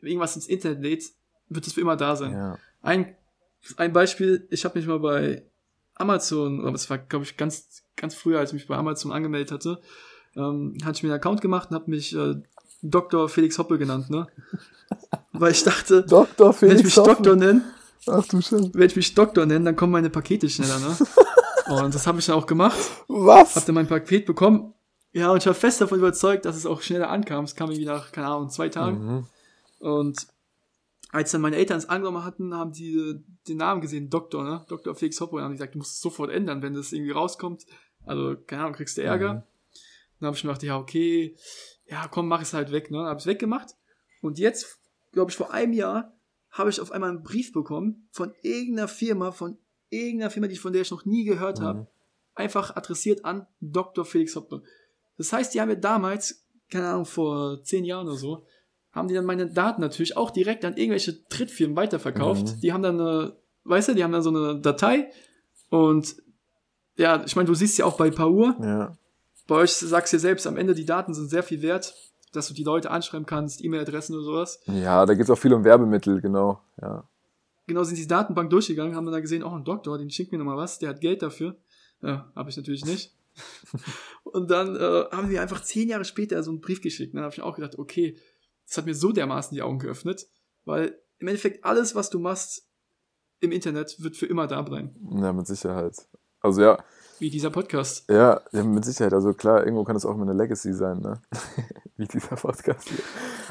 [0.00, 1.16] irgendwas ins Internet lädst,
[1.54, 2.32] wird es für immer da sein.
[2.32, 2.58] ja.
[2.82, 3.14] Ein,
[3.76, 5.44] ein Beispiel, ich habe mich mal bei
[5.94, 9.52] Amazon, oder das war, glaube ich, ganz, ganz früher, als ich mich bei Amazon angemeldet
[9.52, 9.80] hatte,
[10.36, 12.34] ähm, hatte ich mir einen Account gemacht und habe mich äh,
[12.82, 13.28] Dr.
[13.28, 14.26] Felix Hoppe genannt, ne?
[15.32, 16.48] Weil ich dachte, Dr.
[16.48, 17.14] wenn Felix ich mich Hoffen.
[17.14, 17.62] Doktor nenne,
[18.08, 18.70] Ach du Scheiße.
[18.74, 20.96] wenn ich mich Doktor nenne, dann kommen meine Pakete schneller, ne?
[21.82, 22.76] Und das habe ich dann auch gemacht.
[23.06, 23.54] Was?
[23.54, 24.74] Hab dann mein Paket bekommen.
[25.12, 27.44] Ja, und ich war fest davon überzeugt, dass es auch schneller ankam.
[27.44, 29.04] Es kam irgendwie nach, keine Ahnung, zwei Tagen.
[29.06, 29.26] Mhm.
[29.78, 30.26] Und
[31.12, 34.64] als dann meine Eltern es angenommen hatten, haben die äh, den Namen gesehen, Doktor, ne?
[34.68, 34.94] Dr.
[34.96, 37.64] Felix Hoppo, und haben gesagt, du musst es sofort ändern, wenn das irgendwie rauskommt.
[38.04, 39.34] Also, keine Ahnung, kriegst du Ärger.
[39.34, 39.42] Mhm.
[40.18, 41.36] Dann habe ich mir gedacht, ja, okay,
[41.86, 43.04] ja, komm, mach es halt weg, ne?
[43.04, 43.76] Hab es weggemacht.
[44.22, 44.78] Und jetzt,
[45.12, 46.16] glaube ich, vor einem Jahr
[46.50, 49.58] habe ich auf einmal einen Brief bekommen von irgendeiner Firma, von
[49.90, 51.86] irgendeiner Firma, die von der ich noch nie gehört habe, Mhm.
[52.34, 54.04] einfach adressiert an Dr.
[54.04, 54.62] Felix Hoppe.
[55.18, 58.46] Das heißt, die haben mir damals, keine Ahnung, vor zehn Jahren oder so,
[58.92, 62.56] haben die dann meine Daten natürlich auch direkt an irgendwelche Drittfirmen weiterverkauft.
[62.56, 62.60] Mhm.
[62.60, 65.10] Die haben dann eine, weißt du, die haben dann so eine Datei
[65.70, 66.16] und
[66.96, 68.96] ja, ich meine, du siehst ja auch bei Paur, Ja.
[69.46, 71.94] bei euch sagst du ja selbst, am Ende die Daten sind sehr viel wert,
[72.32, 74.60] dass du die Leute anschreiben kannst, E-Mail-Adressen oder sowas.
[74.66, 76.60] ja, da geht es auch viel um Werbemittel, genau.
[76.80, 77.04] Ja.
[77.66, 80.38] Genau sind die Datenbank durchgegangen, haben dann da gesehen, oh, ein Doktor, den schickt mir
[80.38, 81.56] nochmal was, der hat Geld dafür.
[82.02, 83.14] Ja, habe ich natürlich nicht.
[84.24, 87.14] und dann äh, haben wir einfach zehn Jahre später so einen Brief geschickt.
[87.14, 88.16] Dann habe ich mir auch gedacht, okay,
[88.66, 90.26] das hat mir so dermaßen die Augen geöffnet,
[90.64, 92.66] weil im Endeffekt alles, was du machst
[93.40, 94.94] im Internet, wird für immer da bleiben.
[95.20, 95.96] ja, mit Sicherheit.
[96.40, 96.78] Also ja,
[97.18, 98.08] Wie dieser Podcast.
[98.10, 99.12] ja, ja, mit Sicherheit.
[99.12, 101.20] Also klar, irgendwo kann das auch immer eine Legacy sein, ne?
[101.96, 102.98] Wie dieser Podcast hier.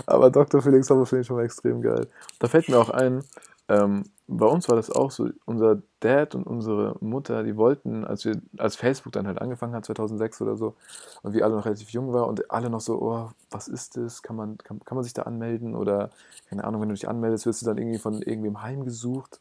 [0.06, 0.62] Aber Dr.
[0.62, 2.08] Felix ich schon mal extrem geil.
[2.40, 3.24] Da fällt mir auch ein,
[3.72, 8.26] ähm, bei uns war das auch so, unser Dad und unsere Mutter, die wollten, als
[8.26, 10.76] wir, als Facebook dann halt angefangen hat, 2006 oder so,
[11.22, 14.22] und wir alle noch relativ jung waren und alle noch so, oh, was ist das?
[14.24, 15.76] Kann man, kann, kann man sich da anmelden?
[15.76, 16.10] Oder,
[16.50, 19.40] keine Ahnung, wenn du dich anmeldest, wirst du dann irgendwie von irgendwem heimgesucht.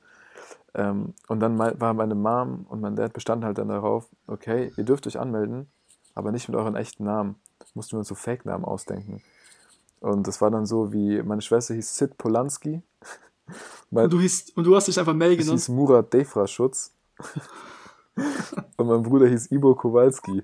[0.75, 4.85] Ähm, und dann war meine Mom und mein Dad bestanden halt dann darauf, okay, ihr
[4.85, 5.69] dürft euch anmelden,
[6.15, 7.37] aber nicht mit euren echten Namen.
[7.75, 9.23] Mussten wir uns so Fake-Namen ausdenken.
[10.01, 12.83] Und das war dann so wie, meine Schwester hieß Sid Polanski.
[13.91, 15.59] Mein, Und du, hieß, und du hast dich einfach Mel ich genannt.
[15.59, 16.93] hieß Murat Defraschutz.
[18.77, 20.43] und mein Bruder hieß Ibo Kowalski.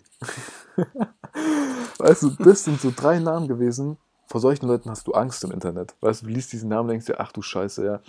[1.99, 3.97] weißt du, das sind so drei Namen gewesen.
[4.27, 5.95] Vor solchen Leuten hast du Angst im Internet.
[6.01, 8.01] Weißt du, du liest diesen Namen denkst dir, ach du Scheiße, ja.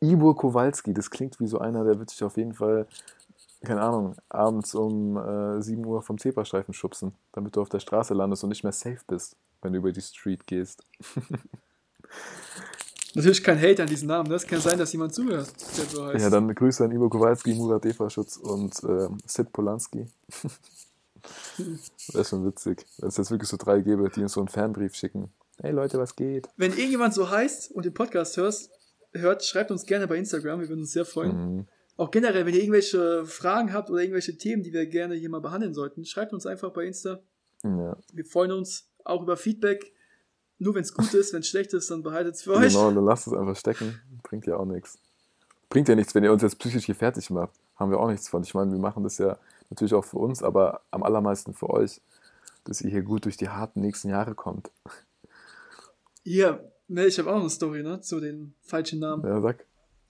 [0.00, 2.88] Ibor Kowalski, das klingt wie so einer, der wird sich auf jeden Fall,
[3.62, 8.12] keine Ahnung, abends um äh, 7 Uhr vom Zebrastreifen schubsen, damit du auf der Straße
[8.12, 10.82] landest und nicht mehr safe bist, wenn du über die Street gehst.
[13.14, 14.28] Natürlich kein Hate an diesen Namen.
[14.28, 14.36] ne?
[14.36, 16.22] Es kann sein, dass jemand zuhört, der so heißt.
[16.22, 20.06] Ja, dann Grüße an Ivo Kowalski, Murat Defraschutz und äh, Sid Polanski.
[21.58, 24.48] das ist schon witzig, wenn es jetzt wirklich so drei gäbe, die uns so einen
[24.48, 25.30] Fernbrief schicken.
[25.60, 26.48] Hey Leute, was geht?
[26.56, 28.70] Wenn irgendjemand so heißt und den Podcast hörst,
[29.12, 30.60] hört, schreibt uns gerne bei Instagram.
[30.60, 31.56] Wir würden uns sehr freuen.
[31.56, 31.66] Mhm.
[31.96, 35.40] Auch generell, wenn ihr irgendwelche Fragen habt oder irgendwelche Themen, die wir gerne hier mal
[35.40, 37.20] behandeln sollten, schreibt uns einfach bei Insta.
[37.62, 39.92] Ja, Wir freuen uns auch über Feedback.
[40.62, 42.72] Nur wenn es gut ist, wenn es schlecht ist, dann behaltet es für euch.
[42.72, 44.00] genau, dann lasst es einfach stecken.
[44.22, 44.96] Bringt ja auch nichts.
[45.68, 47.50] Bringt ja nichts, wenn ihr uns jetzt psychisch hier fertig macht.
[47.74, 48.44] haben wir auch nichts von.
[48.44, 49.38] Ich meine, wir machen das ja
[49.70, 52.00] natürlich auch für uns, aber am allermeisten für euch,
[52.62, 54.70] dass ihr hier gut durch die harten nächsten Jahre kommt.
[56.22, 59.24] Hier, ne, ich habe auch noch eine Story, ne, zu den falschen Namen.
[59.24, 59.66] Ja, sag.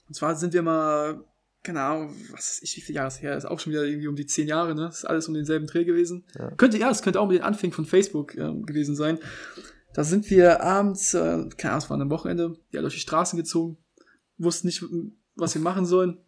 [0.07, 1.25] Und zwar sind wir mal,
[1.62, 3.38] keine Ahnung, was ist ich, wie viele Jahre ist her?
[3.38, 4.88] Ist auch schon wieder irgendwie um die zehn Jahre, ne?
[4.88, 6.27] Ist alles um denselben Dreh gewesen.
[6.38, 6.51] Ja.
[6.51, 9.19] Könnte, ja, es könnte auch mit den Anfängen von Facebook ähm, gewesen sein.
[9.95, 13.37] Da sind wir abends, äh, keine Ahnung, es war am Wochenende, ja, durch die Straßen
[13.37, 13.77] gezogen,
[14.39, 14.85] wussten nicht,
[15.37, 16.19] was wir machen sollen.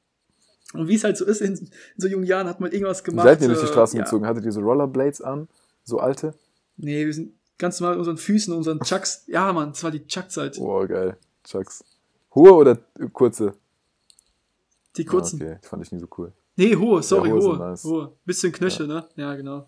[0.72, 3.26] Und wie es halt so ist, in, in so jungen Jahren hat man irgendwas gemacht.
[3.26, 4.04] seid ihr durch die äh, Straßen ja.
[4.04, 4.26] gezogen?
[4.26, 5.48] Hattet ihr so Rollerblades an?
[5.84, 6.34] So alte?
[6.76, 9.24] Nee, wir sind ganz normal mit unseren Füßen, unseren Chucks.
[9.28, 10.58] Ja, Mann, es war die Chuck-Zeit.
[10.58, 11.16] Oh, geil.
[11.44, 11.84] Chucks.
[12.34, 12.76] Hohe oder
[13.12, 13.54] kurze?
[14.96, 15.40] Die kurzen.
[15.40, 16.32] Ah, okay, die fand ich nie so cool.
[16.56, 17.50] Nee, hohe, sorry, hohe hohe.
[17.50, 17.84] sind nice.
[17.84, 18.12] hohe.
[18.24, 19.06] Bisschen Knöchel, ne?
[19.16, 19.66] Ja, genau.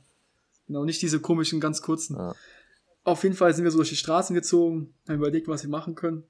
[0.67, 2.17] Genau, nicht diese komischen, ganz kurzen.
[2.17, 2.35] Ja.
[3.07, 5.95] Auf jeden Fall sind wir so durch die Straßen gezogen, haben überlegt, was wir machen
[5.95, 6.25] können.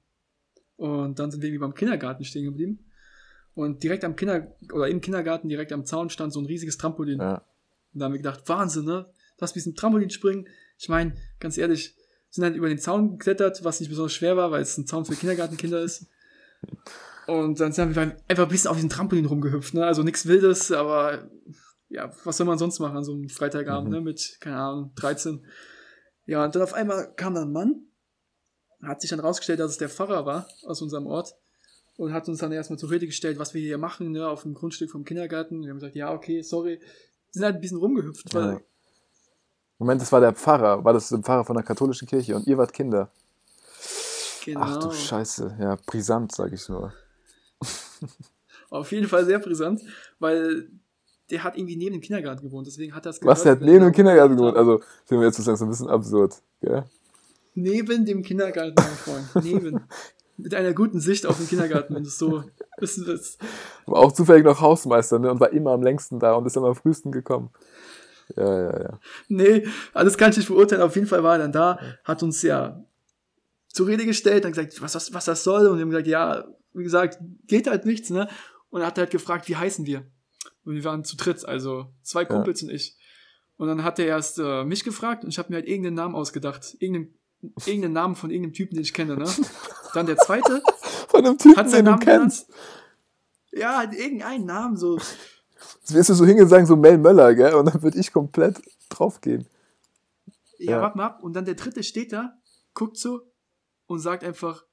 [0.75, 2.85] Und dann sind wir irgendwie beim Kindergarten stehen geblieben.
[3.55, 7.19] Und direkt am Kinder, oder im Kindergarten, direkt am Zaun stand so ein riesiges Trampolin.
[7.19, 7.37] Ja.
[7.93, 9.07] Und da haben wir gedacht, Wahnsinn, ne?
[9.37, 10.47] Das mit diesem Trampolin springen.
[10.77, 11.95] Ich meine, ganz ehrlich,
[12.29, 15.03] sind dann über den Zaun geklettert, was nicht besonders schwer war, weil es ein Zaun
[15.03, 16.05] für Kindergartenkinder ist.
[17.25, 19.83] Und dann sind wir einfach ein bisschen auf diesem Trampolin rumgehüpft, ne?
[19.83, 21.27] Also nichts Wildes, aber
[21.89, 23.95] ja, was soll man sonst machen an so einem Freitagabend, Mhm.
[23.95, 24.01] ne?
[24.01, 25.43] Mit, keine Ahnung, 13.
[26.27, 27.87] Ja, und dann auf einmal kam da ein Mann,
[28.83, 31.35] hat sich dann rausgestellt, dass es der Pfarrer war aus unserem Ort
[31.95, 34.53] und hat uns dann erstmal zur Rede gestellt, was wir hier machen, ne, auf dem
[34.53, 35.63] Grundstück vom Kindergarten.
[35.63, 36.79] Wir haben gesagt, ja, okay, sorry.
[37.31, 38.61] Sind halt ein bisschen rumgehüpft, weil, Ja.
[39.79, 40.83] Moment, das war der Pfarrer.
[40.83, 43.11] War das der Pfarrer von der katholischen Kirche und ihr wart Kinder?
[44.43, 44.61] genau.
[44.61, 45.57] Ach du Scheiße.
[45.59, 46.93] Ja, brisant, sag ich nur.
[48.69, 49.81] Auf jeden Fall sehr brisant,
[50.19, 50.69] weil
[51.29, 53.79] der hat irgendwie neben dem Kindergarten gewohnt, deswegen hat er es Was, der hat neben
[53.79, 54.57] wir dem Kindergarten gewohnt?
[54.57, 56.41] Also, ich finde jetzt sozusagen so ein bisschen absurd.
[56.61, 56.83] Gell?
[57.53, 59.45] Neben dem Kindergarten, mein Freund.
[59.45, 59.81] Neben.
[60.39, 62.43] Mit einer guten Sicht auf den Kindergarten, wenn du es so
[62.77, 63.41] wissen willst.
[63.87, 65.31] War auch zufällig noch Hausmeister ne?
[65.31, 67.49] und war immer am längsten da und ist immer am frühesten gekommen.
[68.35, 68.99] Ja, ja, ja.
[69.29, 70.83] Nee, alles kann ich nicht beurteilen.
[70.83, 72.85] Auf jeden Fall war er dann da, hat uns ja
[73.69, 75.65] zur Rede gestellt, dann gesagt, was, was, was das soll.
[75.67, 78.27] Und wir haben gesagt, ja, wie gesagt, geht halt nichts, ne?
[78.69, 80.05] Und er hat halt gefragt, wie heißen wir?
[80.67, 82.95] Und wir waren zu dritt, also zwei Kumpels und ich.
[83.57, 86.13] Und dann hat er erst äh, mich gefragt und ich habe mir halt irgendeinen Namen
[86.15, 86.75] ausgedacht.
[86.79, 87.13] Irgendeinen,
[87.65, 89.25] irgendeinen Namen von irgendeinem Typen, den ich kenne, ne?
[89.93, 90.61] Dann der zweite
[91.07, 92.47] Von einem Typen, hat den seinen du Namen kennst.
[92.47, 92.61] genannt.
[93.53, 94.97] Ja, halt irgendeinen Namen, so.
[94.97, 97.55] Jetzt wirst du so hingehen und sagen, so Mel Möller, gell?
[97.55, 99.47] Und dann würde ich komplett draufgehen.
[100.59, 100.81] Ja, Ja.
[100.81, 101.23] warte mal ab.
[101.23, 102.37] Und dann der dritte steht da,
[102.75, 103.21] guckt so
[103.87, 104.63] und sagt einfach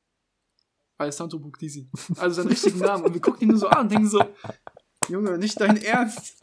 [0.99, 1.89] Alessandro Buctisi.
[2.19, 3.05] Also seinen richtigen Namen.
[3.05, 4.23] Und wir gucken ihn nur so an und denken so,
[5.09, 6.37] Junge, nicht dein Ernst.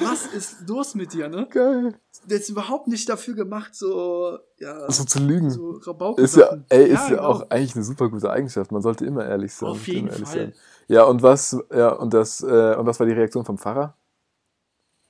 [0.00, 1.46] Was ist los mit dir, ne?
[1.50, 1.94] Geil.
[2.24, 5.50] Der ist überhaupt nicht dafür gemacht, so, ja, So zu lügen.
[5.50, 5.78] so.
[6.16, 7.22] Ist ja, ey, ist ja, genau.
[7.22, 8.72] auch eigentlich eine super gute Eigenschaft.
[8.72, 9.68] Man sollte immer ehrlich sein.
[9.68, 10.26] Auf jeden Fall.
[10.26, 10.52] Sein.
[10.88, 13.96] Ja, und was, ja, und das, äh, und was war die Reaktion vom Pfarrer?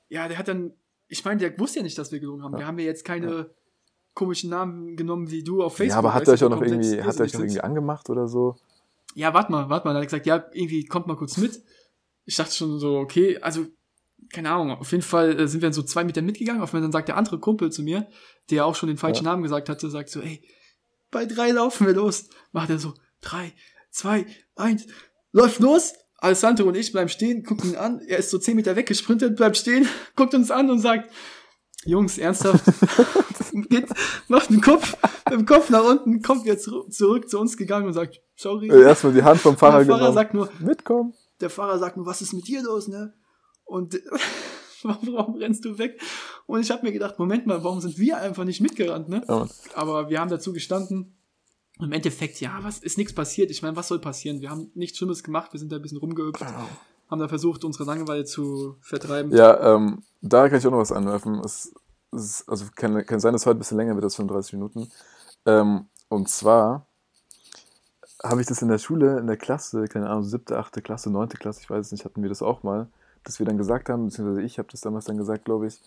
[0.09, 0.73] Ja, der hat dann,
[1.09, 2.57] ich meine, der wusste ja nicht, dass wir gelogen haben.
[2.57, 3.51] Wir haben ja jetzt keine
[4.15, 5.93] komischen Namen genommen wie du auf Facebook.
[5.93, 8.29] ja, aber hat er euch auch noch irgendwie, hat er euch noch irgendwie angemacht oder
[8.29, 8.57] so?
[9.17, 9.95] ja, warte mal, warte mal.
[9.95, 11.63] Dann hat er gesagt, ja, irgendwie kommt mal kurz mit.
[12.27, 13.67] Ich dachte schon so, okay, also,
[14.33, 16.61] keine Ahnung, auf jeden Fall äh, sind wir dann so zwei Meter mitgegangen.
[16.61, 18.09] Auf einmal dann sagt der andere Kumpel zu mir,
[18.51, 20.43] der auch schon den falschen Namen gesagt hatte, sagt so, ey,
[21.11, 22.29] bei drei laufen wir los.
[22.53, 23.53] Macht er so, drei,
[23.91, 24.87] zwei, eins,
[25.33, 25.95] läuft los.
[26.19, 28.01] Alessandro und ich bleiben stehen, gucken ihn an.
[28.01, 29.87] Er ist so zehn Meter weggesprintet, bleibt stehen,
[30.17, 31.11] guckt uns an und sagt,
[31.85, 32.65] Jungs, ernsthaft,
[33.69, 33.87] geht,
[34.27, 34.97] macht den Kopf,
[35.31, 38.69] mit dem Kopf nach unten, kommt wieder zurück, zu uns gegangen und sagt, sorry.
[38.69, 40.15] Äh, Erstmal die Hand vom Pfarrer der Pfarrer genommen.
[40.15, 41.15] sagt nur, Mitkommen.
[41.41, 43.15] Der Fahrer sagt nur, was ist mit dir los, ne?
[43.65, 44.01] Und
[44.83, 46.01] warum rennst du weg?
[46.47, 49.23] Und ich habe mir gedacht, Moment mal, warum sind wir einfach nicht mitgerannt, ne?
[49.29, 49.47] Ja.
[49.75, 51.13] Aber wir haben dazu gestanden.
[51.79, 53.51] Im Endeffekt, ja, was ist nichts passiert.
[53.51, 54.41] Ich meine, was soll passieren?
[54.41, 57.85] Wir haben nichts Schlimmes gemacht, wir sind da ein bisschen rumgehüpft, haben da versucht, unsere
[57.85, 59.35] Langeweile zu vertreiben.
[59.35, 61.41] Ja, ähm, da kann ich auch noch was anwerfen.
[61.45, 61.75] Es,
[62.13, 64.91] es, also kann, kann sein, dass heute ein bisschen länger wird als 35 Minuten.
[65.45, 66.86] Ähm, und zwar
[68.29, 71.37] habe ich das in der Schule, in der Klasse, keine Ahnung, siebte, achte Klasse, neunte
[71.37, 72.89] Klasse, ich weiß es nicht, hatten wir das auch mal,
[73.25, 75.81] dass wir dann gesagt haben, beziehungsweise ich habe das damals dann gesagt, glaube ich,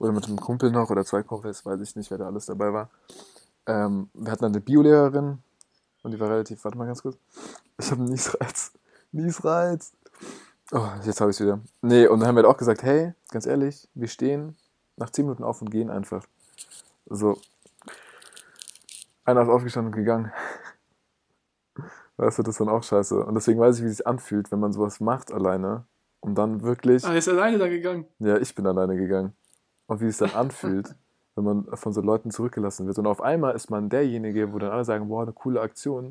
[0.00, 2.72] oder mit einem Kumpel noch oder zwei Kumpels, weiß ich nicht, wer da alles dabei
[2.72, 2.90] war.
[3.66, 5.38] Ähm, wir hatten dann eine Biolehrerin
[6.02, 7.16] und die war relativ, warte mal ganz kurz,
[7.78, 8.72] ich habe einen Niesreiz.
[9.12, 9.92] Niesreiz.
[10.72, 11.60] Oh, jetzt habe ich es wieder.
[11.82, 14.56] Nee, und dann haben wir halt auch gesagt, hey, ganz ehrlich, wir stehen
[14.96, 16.26] nach 10 Minuten auf und gehen einfach.
[17.08, 17.38] So.
[19.24, 20.32] Einer ist aufgestanden und gegangen.
[22.18, 23.24] Weißt du, das ist dann auch scheiße.
[23.24, 25.84] Und deswegen weiß ich, wie es sich anfühlt, wenn man sowas macht alleine
[26.20, 28.06] und dann wirklich, Ah, er ist alleine da gegangen.
[28.18, 29.34] ja, ich bin alleine gegangen.
[29.86, 30.94] Und wie es dann anfühlt,
[31.34, 32.98] wenn man von so Leuten zurückgelassen wird.
[32.98, 36.06] Und auf einmal ist man derjenige, wo dann alle sagen, boah, eine coole Aktion.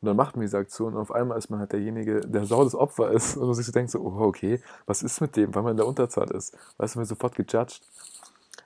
[0.00, 2.64] Und dann macht man diese Aktion und auf einmal ist man halt derjenige, der sau
[2.64, 5.54] das Opfer ist und man sich so denkt so, oh, okay, was ist mit dem,
[5.54, 6.56] weil man in der Unterzahl ist?
[6.78, 7.80] Weißt du, man sofort gejudged.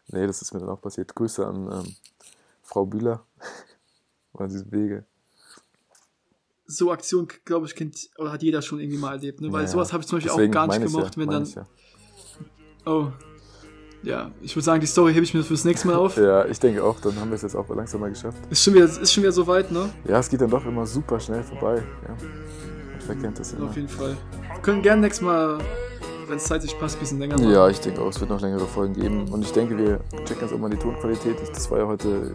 [0.09, 1.15] Nee, das ist mir dann auch passiert.
[1.15, 1.97] Grüße an ähm,
[2.63, 3.25] Frau Bühler.
[4.33, 5.05] Oder diese Wege.
[6.67, 9.53] So Aktion, glaube ich, kennt oder hat jeder schon irgendwie mal erlebt, ne?
[9.53, 11.45] Weil Ja, sowas habe ich zum Beispiel auch gar nicht gemocht, ja, wenn dann.
[11.45, 11.67] Ja.
[12.85, 13.09] Oh.
[14.03, 16.17] Ja, ich würde sagen, die Story hebe ich mir fürs nächste Mal auf.
[16.17, 18.39] ja, ich denke auch, dann haben wir es jetzt auch langsam mal geschafft.
[18.51, 19.89] Ist schon wieder, ist schon wieder so weit, ne?
[20.07, 21.83] Ja, es geht dann doch immer super schnell vorbei.
[22.07, 22.17] Ja.
[23.01, 23.67] Verkennt das immer.
[23.69, 24.17] Auf jeden Fall.
[24.53, 25.59] Wir können gerne nächstes Mal,
[26.29, 27.51] wenn es zeitlich passt, ein bisschen länger machen.
[27.51, 29.29] Ja, ich denke auch, es wird noch längere Folgen geben.
[29.31, 31.37] Und ich denke, wir checken jetzt auch mal die Tonqualität.
[31.53, 32.35] Das war ja heute.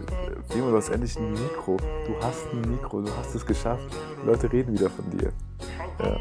[0.54, 1.76] Junge, du hast endlich ein Mikro.
[2.06, 3.84] Du hast ein Mikro, du hast es geschafft.
[4.22, 5.32] Die Leute reden wieder von dir.
[5.98, 6.16] Ja.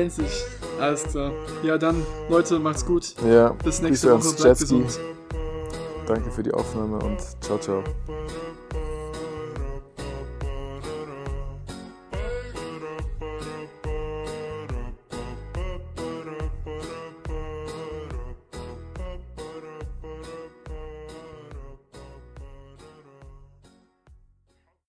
[0.00, 0.44] Endlich.
[0.80, 1.32] Alles klar.
[1.62, 3.14] Ja, dann, Leute, macht's gut.
[3.26, 3.50] ja.
[3.64, 4.34] Bis nächste Woche.
[4.36, 4.98] Bleibt gesund.
[6.06, 7.82] Danke für die Aufnahme und ciao, ciao.